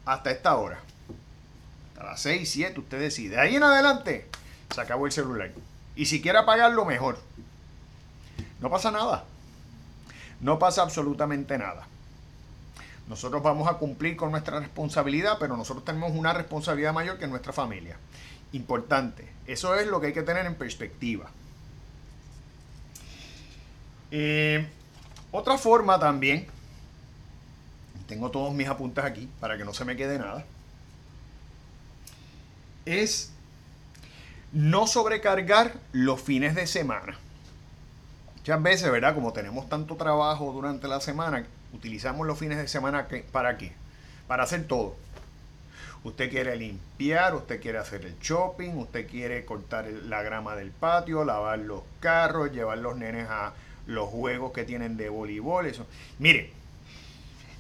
hasta 0.05 0.31
esta 0.31 0.57
hora. 0.57 0.81
A 2.01 2.05
las 2.05 2.21
6, 2.21 2.51
7, 2.51 2.81
usted 2.81 2.99
decide. 2.99 3.37
De 3.37 3.41
ahí 3.41 3.57
en 3.57 3.63
adelante, 3.63 4.29
se 4.75 4.81
acabó 4.81 5.07
el 5.07 5.13
celular. 5.13 5.53
Y 5.95 6.07
si 6.07 6.21
quiere 6.21 6.39
apagarlo, 6.39 6.85
mejor. 6.85 7.19
No 8.61 8.71
pasa 8.71 8.91
nada. 8.91 9.25
No 10.41 10.59
pasa 10.59 10.83
absolutamente 10.83 11.59
nada. 11.59 11.87
Nosotros 13.09 13.43
vamos 13.43 13.69
a 13.69 13.75
cumplir 13.75 14.17
con 14.17 14.31
nuestra 14.31 14.61
responsabilidad, 14.61 15.37
pero 15.39 15.57
nosotros 15.57 15.85
tenemos 15.85 16.13
una 16.13 16.33
responsabilidad 16.33 16.93
mayor 16.93 17.19
que 17.19 17.27
nuestra 17.27 17.53
familia. 17.53 17.97
Importante. 18.53 19.29
Eso 19.47 19.75
es 19.75 19.87
lo 19.87 20.01
que 20.01 20.09
hay 20.09 20.13
que 20.13 20.23
tener 20.23 20.47
en 20.47 20.55
perspectiva. 20.55 21.31
Eh, 24.11 24.67
otra 25.31 25.57
forma 25.57 25.99
también, 25.99 26.47
tengo 28.07 28.31
todos 28.31 28.53
mis 28.53 28.69
apuntes 28.69 29.05
aquí 29.05 29.29
para 29.41 29.57
que 29.57 29.65
no 29.65 29.73
se 29.73 29.87
me 29.87 29.97
quede 29.97 30.19
nada, 30.19 30.45
es 32.85 33.33
no 34.53 34.87
sobrecargar 34.87 35.75
los 35.93 36.21
fines 36.21 36.55
de 36.55 36.67
semana. 36.67 37.17
Muchas 38.37 38.63
veces, 38.63 38.91
¿verdad? 38.91 39.15
Como 39.15 39.33
tenemos 39.33 39.69
tanto 39.69 39.97
trabajo 39.97 40.53
durante 40.53 40.89
la 40.89 41.01
semana, 41.01 41.47
utilizamos 41.73 42.27
los 42.27 42.39
fines 42.39 42.59
de 42.59 42.69
semana 42.69 43.09
para 43.31 43.57
qué? 43.59 43.73
Para 44.27 44.45
hacer 44.45 44.67
todo. 44.67 44.97
Usted 46.05 46.31
quiere 46.31 46.57
limpiar, 46.57 47.35
usted 47.35 47.61
quiere 47.61 47.79
hacer 47.79 48.05
el 48.05 48.19
shopping, 48.19 48.71
usted 48.77 49.09
quiere 49.09 49.45
cortar 49.45 49.87
la 49.87 50.23
grama 50.23 50.57
del 50.57 50.73
patio, 50.73 51.25
lavar 51.25 51.61
los 51.61 51.83
carros, 52.01 52.51
llevar 52.51 52.79
los 52.79 52.97
nenes 52.97 53.29
a 53.31 53.53
los 53.87 54.09
juegos 54.09 54.53
que 54.53 54.65
tienen 54.65 54.97
de 54.97 55.09
voleibol, 55.09 55.67
eso. 55.67 55.87
Mire, 56.19 56.53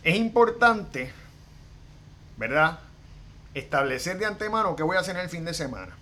es 0.02 0.16
importante, 0.16 1.12
¿verdad? 2.36 2.80
Establecer 3.54 4.18
de 4.18 4.26
antemano 4.26 4.74
qué 4.74 4.82
voy 4.82 4.96
a 4.96 5.00
hacer 5.00 5.16
en 5.16 5.22
el 5.22 5.28
fin 5.28 5.44
de 5.44 5.54
semana. 5.54 5.94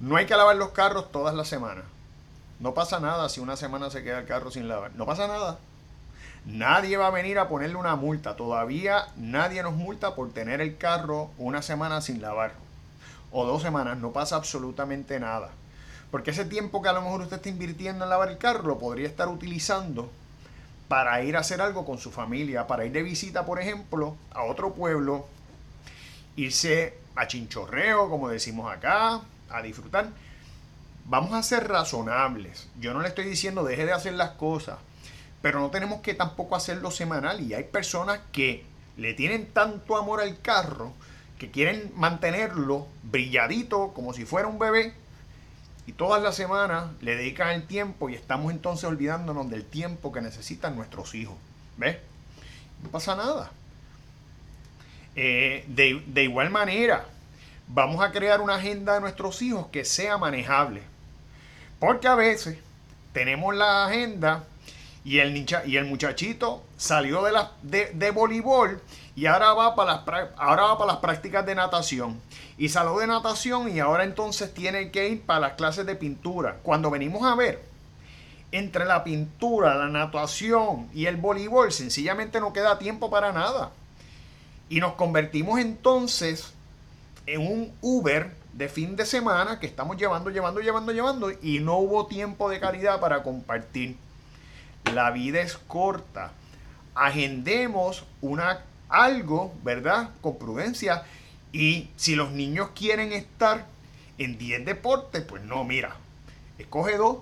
No 0.00 0.16
hay 0.16 0.26
que 0.26 0.36
lavar 0.36 0.56
los 0.56 0.70
carros 0.70 1.12
todas 1.12 1.34
las 1.34 1.48
semanas. 1.48 1.84
No 2.58 2.74
pasa 2.74 2.98
nada 2.98 3.28
si 3.28 3.40
una 3.40 3.56
semana 3.56 3.90
se 3.90 4.02
queda 4.02 4.18
el 4.18 4.26
carro 4.26 4.50
sin 4.50 4.66
lavar. 4.66 4.92
No 4.96 5.06
pasa 5.06 5.28
nada. 5.28 5.58
Nadie 6.46 6.98
va 6.98 7.06
a 7.06 7.10
venir 7.10 7.38
a 7.38 7.48
ponerle 7.48 7.76
una 7.76 7.96
multa. 7.96 8.36
Todavía 8.36 9.06
nadie 9.16 9.62
nos 9.62 9.72
multa 9.72 10.14
por 10.14 10.30
tener 10.32 10.60
el 10.60 10.76
carro 10.76 11.30
una 11.38 11.62
semana 11.62 12.02
sin 12.02 12.20
lavar. 12.20 12.52
O 13.32 13.46
dos 13.46 13.62
semanas. 13.62 13.98
No 13.98 14.12
pasa 14.12 14.36
absolutamente 14.36 15.18
nada. 15.18 15.50
Porque 16.10 16.32
ese 16.32 16.44
tiempo 16.44 16.82
que 16.82 16.90
a 16.90 16.92
lo 16.92 17.02
mejor 17.02 17.22
usted 17.22 17.36
está 17.36 17.48
invirtiendo 17.48 18.04
en 18.04 18.10
lavar 18.10 18.28
el 18.28 18.38
carro 18.38 18.62
lo 18.62 18.78
podría 18.78 19.08
estar 19.08 19.28
utilizando 19.28 20.10
para 20.86 21.22
ir 21.22 21.36
a 21.36 21.40
hacer 21.40 21.60
algo 21.62 21.86
con 21.86 21.98
su 21.98 22.12
familia, 22.12 22.66
para 22.66 22.84
ir 22.84 22.92
de 22.92 23.02
visita, 23.02 23.46
por 23.46 23.58
ejemplo, 23.58 24.14
a 24.30 24.44
otro 24.44 24.74
pueblo, 24.74 25.26
irse 26.36 26.98
a 27.16 27.26
chinchorreo, 27.26 28.10
como 28.10 28.28
decimos 28.28 28.70
acá, 28.70 29.22
a 29.50 29.62
disfrutar. 29.62 30.10
Vamos 31.06 31.32
a 31.32 31.42
ser 31.42 31.66
razonables. 31.68 32.68
Yo 32.78 32.92
no 32.92 33.00
le 33.00 33.08
estoy 33.08 33.24
diciendo 33.24 33.64
deje 33.64 33.86
de 33.86 33.92
hacer 33.92 34.12
las 34.12 34.32
cosas 34.32 34.76
pero 35.44 35.60
no 35.60 35.68
tenemos 35.68 36.00
que 36.00 36.14
tampoco 36.14 36.56
hacerlo 36.56 36.90
semanal. 36.90 37.42
Y 37.42 37.52
hay 37.52 37.64
personas 37.64 38.18
que 38.32 38.64
le 38.96 39.12
tienen 39.12 39.44
tanto 39.52 39.98
amor 39.98 40.22
al 40.22 40.40
carro 40.40 40.94
que 41.38 41.50
quieren 41.50 41.92
mantenerlo 41.96 42.86
brilladito 43.02 43.92
como 43.92 44.14
si 44.14 44.24
fuera 44.24 44.48
un 44.48 44.58
bebé. 44.58 44.94
Y 45.86 45.92
todas 45.92 46.22
las 46.22 46.34
semanas 46.34 46.86
le 47.02 47.14
dedican 47.14 47.50
el 47.50 47.66
tiempo 47.66 48.08
y 48.08 48.14
estamos 48.14 48.52
entonces 48.52 48.84
olvidándonos 48.86 49.50
del 49.50 49.66
tiempo 49.66 50.12
que 50.12 50.22
necesitan 50.22 50.76
nuestros 50.76 51.14
hijos. 51.14 51.36
¿Ves? 51.76 51.98
No 52.82 52.88
pasa 52.88 53.14
nada. 53.14 53.52
Eh, 55.14 55.66
de, 55.68 56.02
de 56.06 56.22
igual 56.22 56.48
manera, 56.48 57.04
vamos 57.68 58.02
a 58.02 58.12
crear 58.12 58.40
una 58.40 58.54
agenda 58.54 58.94
de 58.94 59.02
nuestros 59.02 59.42
hijos 59.42 59.66
que 59.66 59.84
sea 59.84 60.16
manejable. 60.16 60.80
Porque 61.78 62.08
a 62.08 62.14
veces 62.14 62.56
tenemos 63.12 63.54
la 63.54 63.84
agenda 63.84 64.44
y 65.04 65.18
el, 65.18 65.84
muchachito 65.84 66.62
salió 66.78 67.22
de, 67.24 67.32
la, 67.32 67.52
voleibol 68.12 68.80
y 69.14 69.26
ahora 69.26 69.52
va, 69.52 69.74
para 69.74 69.96
las, 69.96 70.30
ahora 70.38 70.62
va 70.62 70.78
para 70.78 70.92
las 70.92 71.00
prácticas 71.00 71.44
de 71.44 71.54
natación. 71.54 72.18
Y 72.56 72.70
salió 72.70 72.98
de 72.98 73.06
natación 73.06 73.68
y 73.68 73.80
ahora 73.80 74.04
entonces 74.04 74.54
tiene 74.54 74.90
que 74.90 75.08
ir 75.10 75.22
para 75.22 75.40
las 75.40 75.52
clases 75.52 75.84
de 75.84 75.94
pintura. 75.94 76.56
Cuando 76.62 76.90
venimos 76.90 77.22
a 77.24 77.34
ver, 77.34 77.62
entre 78.50 78.86
la 78.86 79.04
pintura, 79.04 79.74
la 79.74 79.88
natación 79.88 80.88
y 80.94 81.04
el 81.04 81.16
voleibol, 81.16 81.70
sencillamente 81.70 82.40
no 82.40 82.54
queda 82.54 82.78
tiempo 82.78 83.10
para 83.10 83.30
nada. 83.32 83.72
Y 84.70 84.80
nos 84.80 84.94
convertimos 84.94 85.60
entonces 85.60 86.54
en 87.26 87.46
un 87.46 87.72
Uber 87.82 88.34
de 88.54 88.70
fin 88.70 88.96
de 88.96 89.04
semana 89.04 89.60
que 89.60 89.66
estamos 89.66 89.98
llevando, 89.98 90.30
llevando, 90.30 90.60
llevando, 90.60 90.92
llevando 90.92 91.30
y 91.42 91.58
no 91.58 91.76
hubo 91.76 92.06
tiempo 92.06 92.48
de 92.48 92.58
calidad 92.58 93.00
para 93.00 93.22
compartir. 93.22 93.98
La 94.92 95.10
vida 95.10 95.40
es 95.40 95.56
corta. 95.56 96.32
Agendemos 96.94 98.04
una, 98.20 98.60
algo, 98.88 99.52
¿verdad? 99.64 100.10
Con 100.20 100.38
prudencia. 100.38 101.04
Y 101.52 101.90
si 101.96 102.14
los 102.14 102.32
niños 102.32 102.70
quieren 102.74 103.12
estar 103.12 103.66
en 104.18 104.38
10 104.38 104.64
deportes, 104.64 105.22
pues 105.22 105.42
no, 105.42 105.64
mira, 105.64 105.96
escoge 106.58 106.96
dos, 106.96 107.18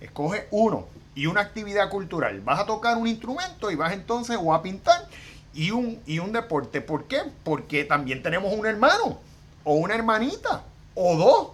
escoge 0.00 0.46
uno 0.50 0.86
y 1.14 1.26
una 1.26 1.40
actividad 1.40 1.88
cultural. 1.90 2.40
Vas 2.40 2.60
a 2.60 2.66
tocar 2.66 2.96
un 2.96 3.06
instrumento 3.06 3.70
y 3.70 3.74
vas 3.74 3.92
entonces 3.92 4.38
o 4.40 4.54
a 4.54 4.62
pintar 4.62 5.08
y 5.54 5.70
un, 5.70 6.00
y 6.06 6.18
un 6.18 6.32
deporte. 6.32 6.80
¿Por 6.80 7.04
qué? 7.04 7.22
Porque 7.44 7.84
también 7.84 8.22
tenemos 8.22 8.52
un 8.52 8.66
hermano 8.66 9.18
o 9.64 9.74
una 9.74 9.94
hermanita 9.94 10.62
o 10.94 11.16
dos 11.16 11.48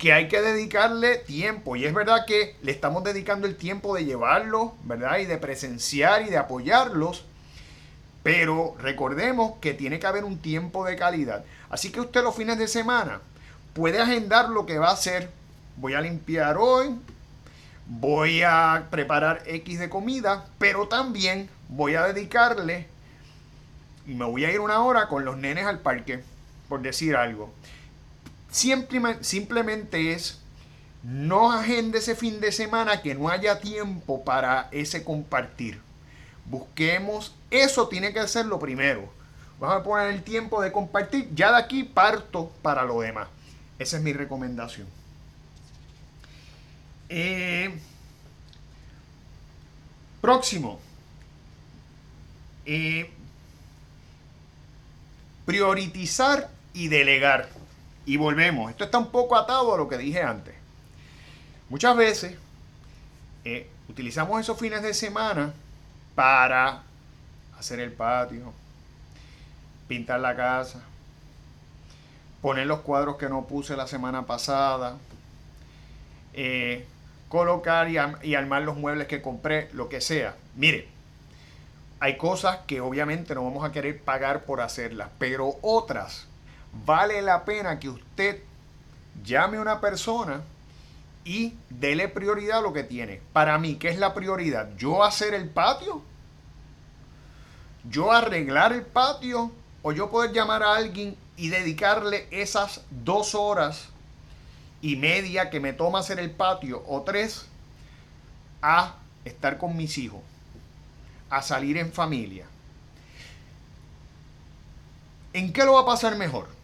que 0.00 0.12
hay 0.12 0.28
que 0.28 0.40
dedicarle 0.40 1.18
tiempo. 1.18 1.76
Y 1.76 1.84
es 1.84 1.94
verdad 1.94 2.24
que 2.26 2.56
le 2.62 2.72
estamos 2.72 3.04
dedicando 3.04 3.46
el 3.46 3.54
tiempo 3.54 3.94
de 3.94 4.06
llevarlos, 4.06 4.70
¿verdad? 4.82 5.18
Y 5.18 5.26
de 5.26 5.38
presenciar 5.38 6.22
y 6.22 6.30
de 6.30 6.38
apoyarlos. 6.38 7.24
Pero 8.22 8.74
recordemos 8.80 9.58
que 9.60 9.74
tiene 9.74 10.00
que 10.00 10.06
haber 10.06 10.24
un 10.24 10.38
tiempo 10.38 10.84
de 10.84 10.96
calidad. 10.96 11.44
Así 11.68 11.92
que 11.92 12.00
usted 12.00 12.22
los 12.22 12.34
fines 12.34 12.58
de 12.58 12.66
semana 12.66 13.20
puede 13.74 14.00
agendar 14.00 14.48
lo 14.48 14.66
que 14.66 14.78
va 14.78 14.88
a 14.88 14.94
hacer. 14.94 15.30
Voy 15.76 15.94
a 15.94 16.00
limpiar 16.00 16.56
hoy, 16.58 16.94
voy 17.86 18.42
a 18.42 18.88
preparar 18.90 19.42
X 19.46 19.78
de 19.78 19.88
comida, 19.88 20.46
pero 20.58 20.88
también 20.88 21.48
voy 21.68 21.94
a 21.94 22.04
dedicarle 22.04 22.88
me 24.06 24.24
voy 24.24 24.44
a 24.44 24.52
ir 24.52 24.60
una 24.60 24.82
hora 24.82 25.08
con 25.08 25.24
los 25.24 25.36
nenes 25.36 25.66
al 25.66 25.78
parque, 25.78 26.22
por 26.68 26.82
decir 26.82 27.16
algo. 27.16 27.52
Simplemente 28.50 30.12
es 30.12 30.40
no 31.02 31.50
agende 31.52 31.98
ese 31.98 32.14
fin 32.14 32.40
de 32.40 32.52
semana 32.52 33.00
que 33.00 33.14
no 33.14 33.28
haya 33.28 33.60
tiempo 33.60 34.22
para 34.24 34.68
ese 34.70 35.02
compartir. 35.02 35.80
Busquemos, 36.44 37.34
eso 37.50 37.88
tiene 37.88 38.12
que 38.12 38.26
ser 38.28 38.46
lo 38.46 38.58
primero. 38.58 39.10
Vamos 39.58 39.76
a 39.76 39.82
poner 39.82 40.08
el 40.08 40.22
tiempo 40.22 40.60
de 40.60 40.72
compartir. 40.72 41.28
Ya 41.34 41.52
de 41.52 41.58
aquí 41.58 41.84
parto 41.84 42.50
para 42.62 42.84
lo 42.84 43.00
demás. 43.00 43.28
Esa 43.78 43.96
es 43.98 44.02
mi 44.02 44.12
recomendación. 44.12 44.86
Eh, 47.08 47.78
próximo. 50.20 50.80
Eh, 52.66 53.10
priorizar 55.44 56.50
y 56.74 56.88
delegar. 56.88 57.59
Y 58.06 58.16
volvemos. 58.16 58.70
Esto 58.70 58.84
está 58.84 58.98
un 58.98 59.10
poco 59.10 59.36
atado 59.36 59.74
a 59.74 59.76
lo 59.76 59.88
que 59.88 59.98
dije 59.98 60.22
antes. 60.22 60.54
Muchas 61.68 61.96
veces 61.96 62.36
eh, 63.44 63.68
utilizamos 63.88 64.40
esos 64.40 64.58
fines 64.58 64.82
de 64.82 64.92
semana 64.92 65.52
para 66.14 66.82
hacer 67.58 67.80
el 67.80 67.92
patio, 67.92 68.52
pintar 69.86 70.20
la 70.20 70.34
casa, 70.34 70.80
poner 72.42 72.66
los 72.66 72.80
cuadros 72.80 73.16
que 73.16 73.28
no 73.28 73.46
puse 73.46 73.76
la 73.76 73.86
semana 73.86 74.26
pasada, 74.26 74.96
eh, 76.32 76.86
colocar 77.28 77.88
y, 77.88 77.96
y, 78.22 78.34
armar 78.34 78.62
los 78.62 78.76
muebles 78.76 79.06
que 79.06 79.22
compré, 79.22 79.68
lo 79.72 79.88
que 79.88 80.00
sea. 80.00 80.34
Mire, 80.56 80.88
hay 82.00 82.16
cosas 82.16 82.58
que 82.66 82.80
obviamente 82.80 83.34
no 83.34 83.44
vamos 83.44 83.64
a 83.64 83.72
querer 83.72 84.00
pagar 84.00 84.44
por 84.44 84.60
hacerlas, 84.60 85.10
pero 85.18 85.56
otras 85.62 86.26
vale 86.72 87.22
la 87.22 87.44
pena 87.44 87.78
que 87.78 87.88
usted 87.88 88.42
llame 89.24 89.58
a 89.58 89.60
una 89.60 89.80
persona 89.80 90.42
y 91.24 91.54
dele 91.68 92.08
prioridad 92.08 92.58
a 92.58 92.62
lo 92.62 92.72
que 92.72 92.82
tiene. 92.82 93.20
Para 93.32 93.58
mí, 93.58 93.76
¿qué 93.76 93.88
es 93.88 93.98
la 93.98 94.14
prioridad? 94.14 94.74
¿Yo 94.76 95.04
hacer 95.04 95.34
el 95.34 95.48
patio? 95.48 96.02
¿Yo 97.88 98.12
arreglar 98.12 98.72
el 98.72 98.82
patio? 98.82 99.52
¿O 99.82 99.92
yo 99.92 100.10
poder 100.10 100.32
llamar 100.32 100.62
a 100.62 100.74
alguien 100.74 101.16
y 101.36 101.48
dedicarle 101.48 102.26
esas 102.30 102.82
dos 102.90 103.34
horas 103.34 103.88
y 104.82 104.96
media 104.96 105.50
que 105.50 105.60
me 105.60 105.72
toma 105.72 106.00
hacer 106.00 106.18
el 106.18 106.30
patio 106.30 106.82
o 106.86 107.02
tres 107.02 107.46
a 108.62 108.96
estar 109.24 109.56
con 109.56 109.76
mis 109.76 109.96
hijos, 109.98 110.20
a 111.30 111.42
salir 111.42 111.78
en 111.78 111.92
familia? 111.92 112.46
¿En 115.32 115.52
qué 115.52 115.64
lo 115.64 115.74
va 115.74 115.80
a 115.80 115.86
pasar 115.86 116.16
mejor? 116.16 116.59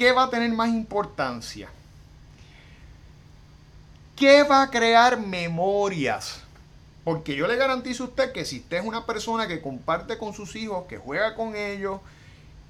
¿Qué 0.00 0.12
va 0.12 0.22
a 0.22 0.30
tener 0.30 0.50
más 0.52 0.70
importancia? 0.70 1.68
¿Qué 4.16 4.44
va 4.44 4.62
a 4.62 4.70
crear 4.70 5.20
memorias? 5.20 6.40
Porque 7.04 7.36
yo 7.36 7.46
le 7.46 7.56
garantizo 7.56 8.04
a 8.04 8.06
usted 8.06 8.32
que 8.32 8.46
si 8.46 8.60
usted 8.60 8.78
es 8.78 8.86
una 8.86 9.04
persona 9.04 9.46
que 9.46 9.60
comparte 9.60 10.16
con 10.16 10.32
sus 10.32 10.56
hijos, 10.56 10.86
que 10.86 10.96
juega 10.96 11.34
con 11.34 11.54
ellos, 11.54 12.00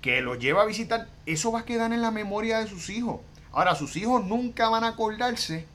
que 0.03 0.23
los 0.23 0.41
lleva 0.41 0.63
a 0.63 0.67
visitar, 0.67 1.07
eso 1.25 1.53
va 1.53 1.61
a 1.61 1.65
quedar 1.65 1.93
en 1.93 2.03
la 2.03 2.11
memoria 2.11 2.59
de 2.59 2.67
sus 2.67 2.91
hijos. 2.91 3.21
Ahora, 3.53 3.77
sus 3.77 3.95
hijos 3.95 4.25
nunca 4.25 4.69
van 4.69 4.83
a 4.83 4.89
acordarse 4.89 5.67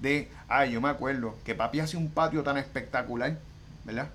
de, 0.00 0.28
ay, 0.48 0.72
yo 0.72 0.80
me 0.80 0.88
acuerdo 0.88 1.36
que 1.44 1.54
papi 1.54 1.78
hacía 1.78 2.00
un 2.00 2.10
patio 2.10 2.42
tan 2.42 2.58
espectacular, 2.58 3.38
¿verdad? 3.84 4.08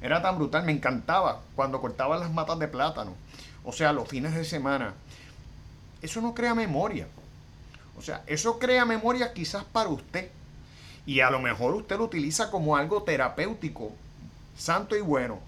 Era 0.00 0.22
tan 0.22 0.38
brutal, 0.38 0.64
me 0.64 0.72
encantaba 0.72 1.42
cuando 1.54 1.82
cortaba 1.82 2.16
las 2.16 2.32
matas 2.32 2.58
de 2.58 2.68
plátano. 2.68 3.12
O 3.64 3.72
sea, 3.72 3.92
los 3.92 4.08
fines 4.08 4.34
de 4.34 4.46
semana. 4.46 4.94
Eso 6.02 6.20
no 6.20 6.34
crea 6.34 6.54
memoria. 6.54 7.06
O 7.96 8.02
sea, 8.02 8.22
eso 8.26 8.58
crea 8.58 8.84
memoria 8.84 9.32
quizás 9.32 9.64
para 9.64 9.88
usted 9.88 10.28
y 11.06 11.20
a 11.20 11.30
lo 11.30 11.40
mejor 11.40 11.74
usted 11.74 11.96
lo 11.98 12.04
utiliza 12.04 12.50
como 12.50 12.76
algo 12.76 13.02
terapéutico, 13.02 13.92
santo 14.56 14.96
y 14.96 15.00
bueno. 15.00 15.40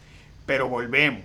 Pero 0.47 0.69
volvemos. 0.69 1.23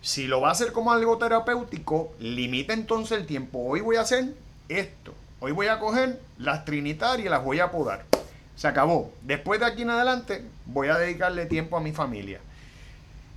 Si 0.00 0.26
lo 0.26 0.40
va 0.40 0.48
a 0.48 0.52
hacer 0.52 0.72
como 0.72 0.92
algo 0.92 1.18
terapéutico, 1.18 2.12
limita 2.18 2.72
entonces 2.72 3.18
el 3.18 3.26
tiempo. 3.26 3.60
Hoy 3.60 3.80
voy 3.80 3.96
a 3.96 4.02
hacer 4.02 4.34
esto. 4.68 5.14
Hoy 5.40 5.52
voy 5.52 5.66
a 5.66 5.78
coger 5.78 6.20
las 6.38 6.64
trinitarias 6.64 7.26
y 7.26 7.28
las 7.28 7.44
voy 7.44 7.60
a 7.60 7.70
podar. 7.70 8.04
Se 8.56 8.68
acabó. 8.68 9.12
Después 9.22 9.60
de 9.60 9.66
aquí 9.66 9.82
en 9.82 9.90
adelante 9.90 10.44
voy 10.66 10.88
a 10.88 10.98
dedicarle 10.98 11.46
tiempo 11.46 11.76
a 11.76 11.80
mi 11.80 11.92
familia. 11.92 12.40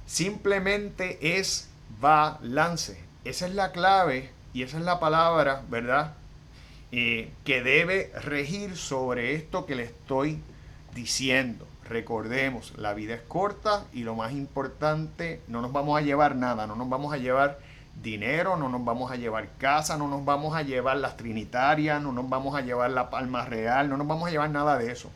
Simplemente 0.06 1.38
es 1.38 1.68
balance. 2.00 3.00
Esa 3.24 3.48
es 3.48 3.56
la 3.56 3.72
clave 3.72 4.30
y 4.56 4.64
esa 4.64 4.78
es 4.78 4.86
la 4.86 5.02
palabra, 5.02 5.64
¿verdad? 5.70 6.14
Eh, 6.94 7.30
que 7.44 7.62
debe 7.62 8.10
regir 8.24 8.78
sobre 8.78 9.36
esto 9.36 9.66
que 9.66 9.76
le 9.76 9.84
estoy 9.84 10.40
diciendo. 10.94 11.68
Recordemos, 11.90 12.72
la 12.78 12.94
vida 12.94 13.16
es 13.16 13.22
corta 13.22 13.84
y 13.92 14.04
lo 14.04 14.16
más 14.16 14.32
importante, 14.32 15.42
no 15.50 15.62
nos 15.62 15.74
vamos 15.74 16.00
a 16.00 16.02
llevar 16.02 16.38
nada, 16.38 16.68
no 16.68 16.78
nos 16.78 16.88
vamos 16.88 17.14
a 17.14 17.18
llevar 17.18 17.60
dinero, 18.02 18.56
no 18.56 18.70
nos 18.70 18.86
vamos 18.86 19.12
a 19.12 19.18
llevar 19.18 19.50
casa, 19.58 19.98
no 19.98 20.08
nos 20.08 20.24
vamos 20.24 20.56
a 20.56 20.62
llevar 20.62 20.96
las 21.00 21.18
trinitarias, 21.18 22.02
no 22.02 22.14
nos 22.14 22.30
vamos 22.30 22.56
a 22.56 22.62
llevar 22.62 22.92
la 22.92 23.10
palma 23.10 23.44
real, 23.44 23.90
no 23.90 23.98
nos 23.98 24.08
vamos 24.08 24.30
a 24.30 24.32
llevar 24.32 24.52
nada 24.52 24.78
de 24.78 24.90
eso. 24.90 25.12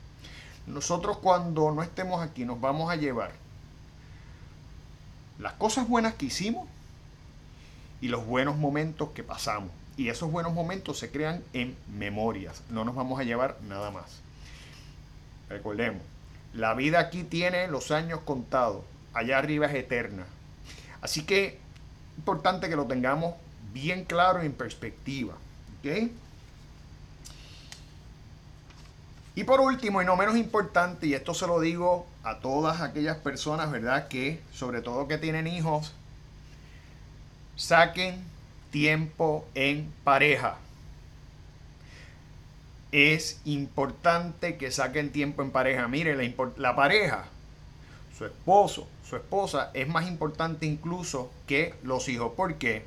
Nosotros 0.67 1.19
cuando 1.19 1.71
no 1.71 1.81
estemos 1.81 2.21
aquí 2.21 2.43
nos 2.43 2.59
vamos 2.59 2.91
a 2.91 2.97
llevar 2.97 3.31
las 5.39 5.53
cosas 5.53 5.87
buenas 5.87 6.15
que 6.15 6.25
hicimos 6.25 6.67
y 8.01 8.07
los 8.07 8.25
buenos 8.25 8.57
momentos 8.57 9.09
que 9.09 9.23
pasamos. 9.23 9.71
Y 9.97 10.09
esos 10.09 10.31
buenos 10.31 10.53
momentos 10.53 10.97
se 10.97 11.11
crean 11.11 11.43
en 11.53 11.75
memorias. 11.87 12.61
No 12.69 12.85
nos 12.85 12.95
vamos 12.95 13.19
a 13.19 13.23
llevar 13.23 13.57
nada 13.67 13.91
más. 13.91 14.21
Recordemos, 15.49 16.01
la 16.53 16.73
vida 16.73 16.99
aquí 16.99 17.23
tiene 17.23 17.67
los 17.67 17.91
años 17.91 18.21
contados. 18.21 18.83
Allá 19.13 19.37
arriba 19.37 19.65
es 19.65 19.75
eterna. 19.75 20.25
Así 21.01 21.23
que 21.25 21.59
importante 22.17 22.69
que 22.69 22.75
lo 22.75 22.85
tengamos 22.85 23.35
bien 23.73 24.05
claro 24.05 24.41
en 24.41 24.53
perspectiva. 24.53 25.35
Y 29.35 29.43
por 29.43 29.61
último, 29.61 30.01
y 30.01 30.05
no 30.05 30.15
menos 30.15 30.35
importante, 30.37 31.07
y 31.07 31.13
esto 31.13 31.33
se 31.33 31.47
lo 31.47 31.59
digo 31.59 32.05
a 32.23 32.39
todas 32.39 32.81
aquellas 32.81 33.17
personas, 33.17 33.71
¿verdad? 33.71 34.07
Que 34.07 34.41
sobre 34.53 34.81
todo 34.81 35.07
que 35.07 35.17
tienen 35.17 35.47
hijos, 35.47 35.93
saquen 37.59 38.23
tiempo 38.71 39.45
en 39.53 39.91
pareja. 40.05 40.57
Es 42.91 43.41
importante 43.43 44.57
que 44.57 44.71
saquen 44.71 45.11
tiempo 45.11 45.41
en 45.43 45.51
pareja. 45.51 45.87
Mire, 45.89 46.15
la, 46.15 46.33
la 46.57 46.75
pareja, 46.75 47.25
su 48.17 48.25
esposo, 48.25 48.87
su 49.07 49.17
esposa, 49.17 49.71
es 49.73 49.87
más 49.89 50.07
importante 50.07 50.65
incluso 50.65 51.29
que 51.47 51.75
los 51.83 52.07
hijos. 52.07 52.31
¿Por 52.33 52.55
qué? 52.55 52.85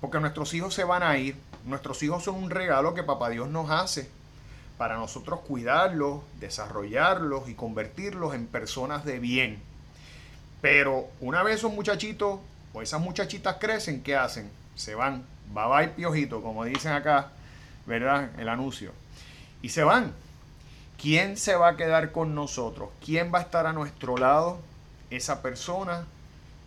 Porque 0.00 0.20
nuestros 0.20 0.54
hijos 0.54 0.74
se 0.74 0.84
van 0.84 1.02
a 1.02 1.18
ir. 1.18 1.36
Nuestros 1.66 2.02
hijos 2.02 2.24
son 2.24 2.36
un 2.36 2.50
regalo 2.50 2.94
que 2.94 3.02
Papá 3.02 3.28
Dios 3.28 3.48
nos 3.50 3.70
hace 3.70 4.08
para 4.78 4.96
nosotros 4.96 5.40
cuidarlos, 5.40 6.22
desarrollarlos 6.40 7.48
y 7.48 7.54
convertirlos 7.54 8.34
en 8.34 8.46
personas 8.46 9.04
de 9.04 9.18
bien. 9.18 9.58
Pero 10.62 11.08
una 11.20 11.42
vez 11.42 11.56
esos 11.56 11.72
muchachitos 11.74 12.40
o 12.76 12.82
esas 12.82 13.00
muchachitas 13.00 13.56
crecen, 13.58 14.02
¿qué 14.02 14.16
hacen? 14.16 14.50
se 14.74 14.94
van. 14.94 15.24
Bye 15.54 15.64
bye 15.68 15.88
piojito, 15.88 16.42
como 16.42 16.66
dicen 16.66 16.92
acá, 16.92 17.30
¿verdad? 17.86 18.30
El 18.38 18.50
anuncio. 18.50 18.92
Y 19.62 19.70
se 19.70 19.82
van. 19.82 20.12
¿Quién 21.00 21.38
se 21.38 21.56
va 21.56 21.68
a 21.68 21.76
quedar 21.76 22.12
con 22.12 22.34
nosotros? 22.34 22.90
¿Quién 23.02 23.32
va 23.32 23.38
a 23.38 23.42
estar 23.42 23.66
a 23.66 23.72
nuestro 23.72 24.18
lado? 24.18 24.58
Esa 25.08 25.40
persona 25.40 26.04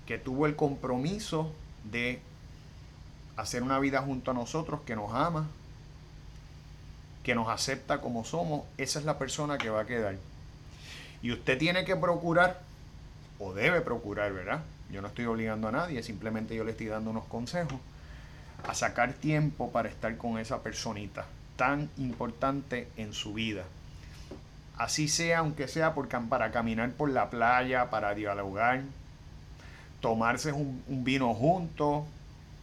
que 0.08 0.18
tuvo 0.18 0.48
el 0.48 0.56
compromiso 0.56 1.54
de 1.84 2.20
hacer 3.38 3.62
una 3.62 3.78
vida 3.78 4.02
junto 4.02 4.32
a 4.32 4.34
nosotros, 4.34 4.82
que 4.88 4.96
nos 4.96 5.14
ama, 5.14 5.48
que 7.22 7.36
nos 7.36 7.50
acepta 7.50 8.02
como 8.02 8.26
somos, 8.26 8.64
esa 8.80 8.98
es 8.98 9.06
la 9.06 9.20
persona 9.20 9.60
que 9.60 9.70
va 9.70 9.82
a 9.82 9.86
quedar. 9.86 10.16
Y 11.22 11.32
usted 11.32 11.60
tiene 11.60 11.86
que 11.86 11.96
procurar, 11.96 12.62
o 13.38 13.54
debe 13.54 13.82
procurar, 13.82 14.34
¿verdad? 14.34 14.64
Yo 14.92 15.02
no 15.02 15.08
estoy 15.08 15.26
obligando 15.26 15.68
a 15.68 15.72
nadie, 15.72 16.02
simplemente 16.02 16.56
yo 16.56 16.64
le 16.64 16.72
estoy 16.72 16.88
dando 16.88 17.12
unos 17.12 17.26
consejos 17.26 17.80
a 18.68 18.74
sacar 18.74 19.14
tiempo 19.14 19.72
para 19.72 19.90
estar 19.90 20.18
con 20.18 20.40
esa 20.40 20.62
personita 20.64 21.26
tan 21.56 21.90
importante 21.98 22.88
en 22.98 23.14
su 23.14 23.34
vida. 23.34 23.64
Así 24.78 25.08
sea, 25.08 25.40
aunque 25.40 25.68
sea 25.68 25.94
por, 25.94 26.08
para 26.08 26.52
caminar 26.52 26.92
por 26.92 27.10
la 27.10 27.30
playa, 27.30 27.90
para 27.90 28.16
dialogar, 28.16 28.82
tomarse 30.00 30.54
un, 30.54 30.82
un 30.88 31.04
vino 31.04 31.34
juntos, 31.34 32.06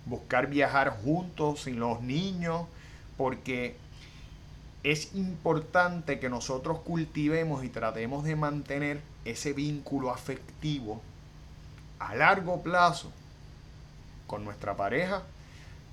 buscar 0.06 0.48
viajar 0.48 0.90
juntos 1.04 1.62
sin 1.62 1.78
los 1.78 2.00
niños, 2.00 2.62
porque 3.16 3.76
es 4.82 5.14
importante 5.14 6.18
que 6.18 6.28
nosotros 6.28 6.78
cultivemos 6.80 7.64
y 7.64 7.68
tratemos 7.68 8.24
de 8.24 8.36
mantener 8.36 9.00
ese 9.24 9.52
vínculo 9.52 10.10
afectivo 10.10 11.02
a 11.98 12.14
largo 12.14 12.62
plazo 12.62 13.10
con 14.26 14.44
nuestra 14.44 14.76
pareja 14.76 15.22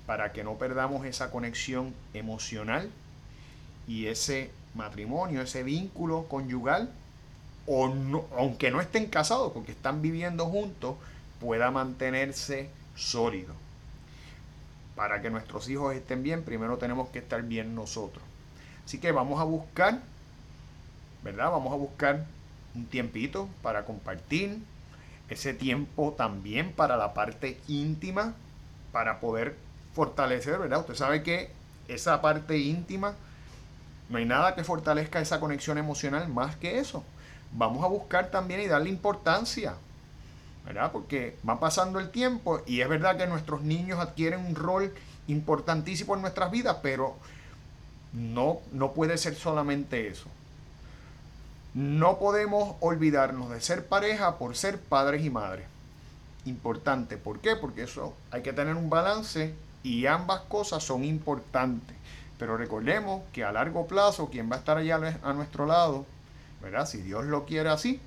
para 0.06 0.32
que 0.32 0.44
no 0.44 0.54
perdamos 0.54 1.06
esa 1.06 1.30
conexión 1.30 1.94
emocional 2.12 2.90
y 3.86 4.06
ese 4.06 4.50
matrimonio, 4.74 5.42
ese 5.42 5.62
vínculo 5.62 6.26
conyugal, 6.28 6.90
o 7.66 7.86
aunque 8.36 8.70
no 8.70 8.80
estén 8.80 9.06
casados, 9.06 9.52
porque 9.52 9.72
están 9.72 10.02
viviendo 10.02 10.46
juntos, 10.46 10.96
pueda 11.40 11.70
mantenerse 11.70 12.68
sólido. 12.94 13.54
Para 14.96 15.22
que 15.22 15.30
nuestros 15.30 15.68
hijos 15.68 15.94
estén 15.94 16.22
bien, 16.22 16.42
primero 16.42 16.76
tenemos 16.76 17.08
que 17.08 17.18
estar 17.18 17.42
bien 17.42 17.74
nosotros. 17.74 18.22
Así 18.84 18.98
que 18.98 19.12
vamos 19.12 19.40
a 19.40 19.44
buscar, 19.44 20.00
¿verdad? 21.22 21.50
Vamos 21.50 21.72
a 21.72 21.76
buscar 21.76 22.26
un 22.74 22.86
tiempito 22.86 23.48
para 23.62 23.84
compartir, 23.84 24.58
ese 25.28 25.54
tiempo 25.54 26.14
también 26.16 26.72
para 26.72 26.96
la 26.96 27.14
parte 27.14 27.58
íntima, 27.68 28.34
para 28.92 29.20
poder 29.20 29.56
fortalecer, 29.94 30.58
¿verdad? 30.58 30.80
Usted 30.80 30.94
sabe 30.94 31.22
que 31.22 31.50
esa 31.88 32.20
parte 32.20 32.58
íntima, 32.58 33.14
no 34.08 34.18
hay 34.18 34.24
nada 34.24 34.54
que 34.54 34.64
fortalezca 34.64 35.20
esa 35.20 35.40
conexión 35.40 35.78
emocional 35.78 36.28
más 36.28 36.56
que 36.56 36.78
eso. 36.78 37.04
Vamos 37.52 37.84
a 37.84 37.88
buscar 37.88 38.30
también 38.30 38.60
y 38.60 38.66
darle 38.66 38.90
importancia, 38.90 39.74
¿verdad? 40.66 40.92
Porque 40.92 41.36
va 41.48 41.60
pasando 41.60 42.00
el 42.00 42.10
tiempo 42.10 42.60
y 42.66 42.80
es 42.80 42.88
verdad 42.88 43.16
que 43.16 43.26
nuestros 43.26 43.62
niños 43.62 44.00
adquieren 44.00 44.44
un 44.44 44.54
rol 44.54 44.92
importantísimo 45.26 46.14
en 46.14 46.22
nuestras 46.22 46.50
vidas, 46.50 46.78
pero 46.82 47.16
no, 48.12 48.58
no 48.72 48.92
puede 48.92 49.16
ser 49.18 49.34
solamente 49.34 50.08
eso. 50.08 50.26
No 51.74 52.20
podemos 52.20 52.76
olvidarnos 52.80 53.50
de 53.50 53.60
ser 53.60 53.86
pareja 53.86 54.38
por 54.38 54.56
ser 54.56 54.80
padres 54.80 55.24
y 55.24 55.30
madres. 55.30 55.66
Importante. 56.44 57.16
¿Por 57.16 57.40
qué? 57.40 57.56
Porque 57.56 57.82
eso 57.82 58.14
hay 58.30 58.42
que 58.42 58.52
tener 58.52 58.76
un 58.76 58.90
balance 58.90 59.54
y 59.82 60.06
ambas 60.06 60.42
cosas 60.42 60.84
son 60.84 61.04
importantes. 61.04 61.96
Pero 62.38 62.56
recordemos 62.56 63.22
que 63.32 63.42
a 63.42 63.50
largo 63.50 63.86
plazo 63.86 64.30
quien 64.30 64.50
va 64.50 64.56
a 64.56 64.58
estar 64.60 64.76
allá 64.76 65.18
a 65.22 65.32
nuestro 65.32 65.66
lado, 65.66 66.06
¿verdad? 66.62 66.86
Si 66.86 67.02
Dios 67.02 67.24
lo 67.24 67.44
quiere 67.44 67.70
así, 67.70 68.00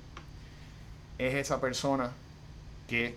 es 1.18 1.34
esa 1.34 1.60
persona 1.60 2.10
que 2.88 3.16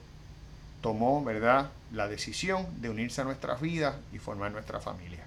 tomó, 0.82 1.24
¿verdad? 1.24 1.70
La 1.94 2.08
decisión 2.08 2.66
de 2.82 2.90
unirse 2.90 3.22
a 3.22 3.24
nuestras 3.24 3.62
vidas 3.62 3.96
y 4.12 4.18
formar 4.18 4.52
nuestra 4.52 4.80
familia. 4.80 5.24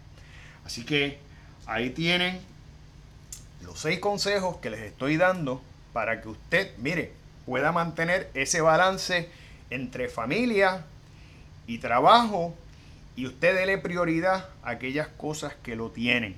Así 0.66 0.84
que 0.84 1.18
ahí 1.66 1.90
tienen 1.90 2.40
los 3.64 3.80
seis 3.80 3.98
consejos 3.98 4.58
que 4.58 4.70
les 4.70 4.80
estoy 4.80 5.16
dando 5.16 5.62
para 5.92 6.20
que 6.20 6.28
usted, 6.28 6.76
mire, 6.78 7.12
pueda 7.46 7.72
mantener 7.72 8.30
ese 8.34 8.60
balance 8.60 9.28
entre 9.70 10.08
familia 10.08 10.84
y 11.66 11.78
trabajo 11.78 12.54
y 13.16 13.26
usted 13.26 13.54
dele 13.54 13.78
prioridad 13.78 14.48
a 14.62 14.70
aquellas 14.70 15.08
cosas 15.08 15.54
que 15.62 15.76
lo 15.76 15.90
tienen, 15.90 16.36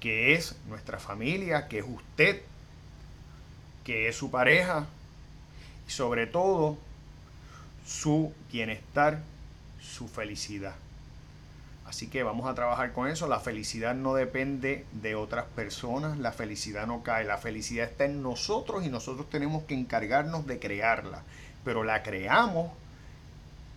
que 0.00 0.34
es 0.34 0.56
nuestra 0.68 0.98
familia, 0.98 1.68
que 1.68 1.80
es 1.80 1.84
usted, 1.86 2.42
que 3.84 4.08
es 4.08 4.16
su 4.16 4.30
pareja 4.30 4.86
y 5.86 5.90
sobre 5.90 6.26
todo 6.26 6.78
su 7.86 8.32
bienestar, 8.50 9.20
su 9.80 10.08
felicidad. 10.08 10.74
Así 11.92 12.06
que 12.06 12.22
vamos 12.22 12.46
a 12.48 12.54
trabajar 12.54 12.94
con 12.94 13.06
eso. 13.06 13.28
La 13.28 13.38
felicidad 13.38 13.94
no 13.94 14.14
depende 14.14 14.86
de 14.92 15.14
otras 15.14 15.44
personas, 15.44 16.16
la 16.16 16.32
felicidad 16.32 16.86
no 16.86 17.02
cae, 17.02 17.22
la 17.22 17.36
felicidad 17.36 17.86
está 17.86 18.06
en 18.06 18.22
nosotros 18.22 18.86
y 18.86 18.88
nosotros 18.88 19.28
tenemos 19.28 19.64
que 19.64 19.74
encargarnos 19.74 20.46
de 20.46 20.58
crearla. 20.58 21.22
Pero 21.66 21.84
la 21.84 22.02
creamos 22.02 22.70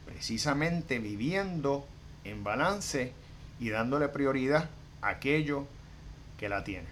precisamente 0.05 0.99
viviendo 0.99 1.85
en 2.23 2.45
balance 2.45 3.11
y 3.59 3.67
dándole 3.67 4.07
prioridad 4.07 4.69
a 5.01 5.09
aquello 5.09 5.65
que 6.39 6.47
la 6.47 6.63
tiene. 6.63 6.87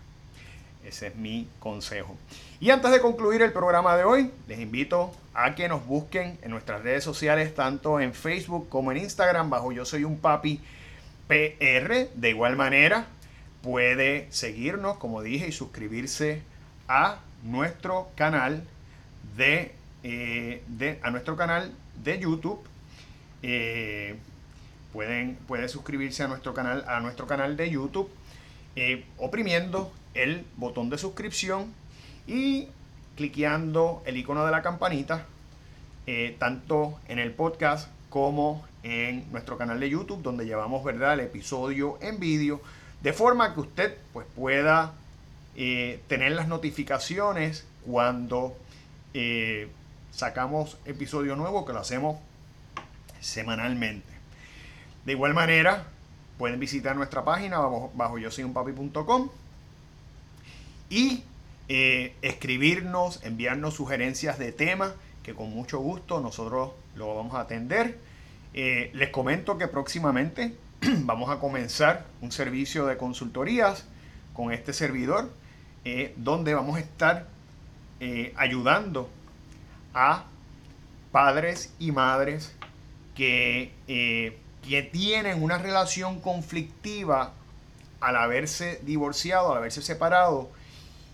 Ese 0.84 1.08
es 1.08 1.16
mi 1.16 1.48
consejo. 1.62 2.18
Y 2.60 2.70
antes 2.72 2.92
de 2.92 3.00
concluir 3.00 3.42
el 3.44 3.54
programa 3.54 3.96
de 3.96 4.04
hoy, 4.04 4.30
les 4.50 4.60
invito 4.60 5.14
a 5.34 5.56
que 5.56 5.70
nos 5.70 5.86
busquen 5.86 6.38
en 6.42 6.52
nuestras 6.52 6.84
redes 6.84 7.06
sociales, 7.06 7.56
tanto 7.56 8.02
en 8.02 8.14
Facebook 8.14 8.68
como 8.68 8.92
en 8.92 8.98
Instagram, 8.98 9.50
bajo 9.50 9.72
Yo 9.72 9.86
Soy 9.86 10.04
un 10.04 10.20
Papi 10.20 10.60
PR. 11.34 12.10
De 12.14 12.30
igual 12.30 12.56
manera, 12.56 13.08
puede 13.64 14.28
seguirnos, 14.30 14.98
como 14.98 15.24
dije, 15.24 15.48
y 15.48 15.52
suscribirse 15.52 16.44
a 16.88 17.20
nuestro 17.42 18.12
canal 18.16 18.64
de, 19.36 19.74
eh, 20.04 21.00
a 21.02 21.10
nuestro 21.10 21.36
canal 21.36 21.72
de 22.04 22.20
YouTube. 22.20 22.60
Eh, 23.42 24.16
pueden, 24.92 25.36
puede 25.48 25.70
suscribirse 25.70 26.22
a 26.22 26.28
nuestro 26.28 26.54
canal, 26.54 26.86
a 26.88 27.00
nuestro 27.00 27.26
canal 27.26 27.58
de 27.58 27.72
YouTube, 27.72 28.10
eh, 28.76 29.04
oprimiendo 29.18 29.92
el 30.14 30.46
botón 30.58 30.92
de 30.92 31.00
suscripción 31.00 31.74
y 32.28 32.68
cliqueando 33.16 34.04
el 34.06 34.18
icono 34.18 34.46
de 34.46 34.52
la 34.52 34.62
campanita, 34.62 35.26
tanto 36.38 37.00
en 37.08 37.18
el 37.18 37.32
podcast 37.32 37.90
como 38.14 38.64
en 38.84 39.26
nuestro 39.32 39.58
canal 39.58 39.80
de 39.80 39.90
YouTube, 39.90 40.22
donde 40.22 40.46
llevamos 40.46 40.84
¿verdad? 40.84 41.16
el 41.16 41.22
episodio 41.22 41.98
en 42.00 42.20
vídeo, 42.20 42.62
de 43.02 43.12
forma 43.12 43.56
que 43.56 43.62
usted 43.62 43.98
pues, 44.14 44.28
pueda 44.36 44.94
eh, 45.56 46.00
tener 46.08 46.34
las 46.34 46.48
notificaciones 46.48 47.66
cuando 47.84 48.56
eh, 49.16 49.68
sacamos 50.12 50.78
episodio 50.86 51.36
nuevo, 51.36 51.66
que 51.66 51.74
lo 51.74 51.80
hacemos 51.80 52.18
semanalmente. 53.20 54.14
De 55.06 55.14
igual 55.14 55.34
manera, 55.34 55.88
pueden 56.38 56.60
visitar 56.60 56.96
nuestra 56.96 57.26
página 57.26 57.62
bajo, 57.96 58.20
yo 58.20 58.30
soy 58.30 58.44
un 58.44 58.54
papi.com 58.54 59.30
y 60.92 61.24
eh, 61.68 62.14
escribirnos, 62.22 63.24
enviarnos 63.24 63.74
sugerencias 63.74 64.38
de 64.38 64.52
temas 64.52 64.94
que 65.24 65.34
con 65.34 65.50
mucho 65.50 65.80
gusto 65.80 66.20
nosotros 66.20 66.72
lo 66.96 67.16
vamos 67.16 67.34
a 67.34 67.42
atender. 67.42 67.98
Eh, 68.54 68.92
les 68.94 69.10
comento 69.10 69.58
que 69.58 69.68
próximamente 69.68 70.56
vamos 70.82 71.32
a 71.32 71.40
comenzar 71.40 72.06
un 72.22 72.32
servicio 72.32 72.86
de 72.86 72.98
consultorías 72.98 73.86
con 74.34 74.52
este 74.52 74.74
servidor, 74.74 75.32
eh, 75.86 76.14
donde 76.18 76.54
vamos 76.54 76.78
a 76.78 76.80
estar 76.80 77.28
eh, 78.00 78.34
ayudando 78.36 79.10
a 79.94 80.26
padres 81.12 81.74
y 81.80 81.92
madres 81.92 82.56
que, 83.16 83.72
que 83.88 84.82
tienen 84.82 85.44
una 85.44 85.60
relación 85.60 86.20
conflictiva 86.20 87.34
al 88.02 88.18
haberse 88.18 88.82
divorciado, 88.84 89.52
al 89.52 89.60
haberse 89.60 89.84
separado 89.84 90.50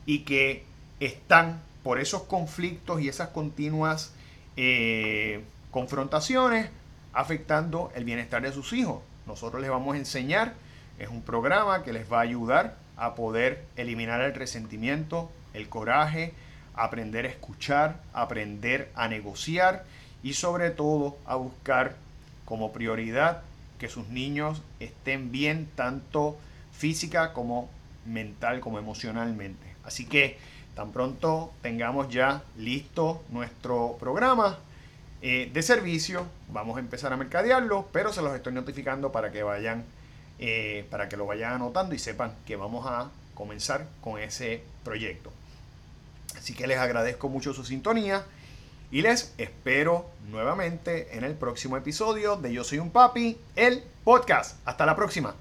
y 0.06 0.19
que 0.19 0.63
están 1.02 1.62
por 1.84 2.00
esos 2.00 2.24
conflictos 2.24 3.02
y 3.02 3.10
esas 3.10 3.30
continuas 3.30 4.13
eh, 4.58 5.44
confrontaciones 5.72 6.70
afectando 7.13 7.92
el 7.96 8.04
bienestar 8.04 8.42
de 8.42 8.52
sus 8.52 8.74
hijos. 8.74 9.02
Nosotros 9.26 9.62
les 9.62 9.72
vamos 9.72 9.96
a 9.96 9.98
enseñar, 9.98 10.54
es 10.98 11.10
un 11.10 11.22
programa 11.22 11.84
que 11.84 11.94
les 11.94 12.12
va 12.12 12.20
a 12.20 12.22
ayudar 12.22 12.76
a 12.98 13.15
poder 13.15 13.63
eliminar 13.78 14.22
el 14.22 14.34
resentimiento, 14.34 15.32
el 15.54 15.70
coraje, 15.70 16.34
aprender 16.76 17.26
a 17.26 17.30
escuchar, 17.30 18.02
aprender 18.13 18.92
a 18.96 19.08
negociar 19.08 19.86
y 20.24 20.34
sobre 20.34 20.72
todo 20.72 21.18
a 21.26 21.36
buscar 21.36 21.96
como 22.46 22.74
prioridad 22.74 23.44
que 23.78 23.88
sus 23.88 24.10
niños 24.10 24.62
estén 24.80 25.32
bien 25.32 25.70
tanto 25.76 26.38
física 26.74 27.34
como 27.34 27.70
mental 28.06 28.60
como 28.60 28.80
emocionalmente. 28.80 29.65
Así 29.84 30.06
que 30.06 30.38
Tan 30.75 30.91
pronto 30.91 31.51
tengamos 31.62 32.10
ya 32.10 32.43
listo 32.58 33.23
nuestro 33.29 33.97
programa 33.99 34.58
eh, 35.21 35.49
de 35.51 35.62
servicio, 35.62 36.25
vamos 36.47 36.77
a 36.77 36.79
empezar 36.79 37.12
a 37.12 37.17
mercadearlo, 37.17 37.89
pero 37.91 38.13
se 38.13 38.21
los 38.21 38.34
estoy 38.34 38.53
notificando 38.53 39.12
para 39.12 39.32
que 39.32 39.43
vayan, 39.43 39.84
eh, 40.39 40.86
para 40.89 41.10
que 41.10 41.17
lo 41.17 41.25
vayan 41.25 41.53
anotando 41.53 41.93
y 41.93 41.99
sepan 41.99 42.34
que 42.45 42.55
vamos 42.55 42.86
a 42.88 43.10
comenzar 43.34 43.86
con 43.99 44.19
ese 44.19 44.63
proyecto. 44.86 45.32
Así 46.38 46.53
que 46.53 46.67
les 46.67 46.77
agradezco 46.77 47.27
mucho 47.27 47.53
su 47.53 47.65
sintonía 47.65 48.23
y 48.91 49.01
les 49.01 49.34
espero 49.38 50.10
nuevamente 50.29 51.17
en 51.17 51.25
el 51.25 51.36
próximo 51.36 51.75
episodio 51.75 52.38
de 52.38 52.53
Yo 52.53 52.63
Soy 52.63 52.79
un 52.79 52.91
Papi, 52.91 53.38
el 53.58 53.84
podcast. 54.03 54.58
Hasta 54.65 54.86
la 54.86 54.95
próxima. 54.95 55.36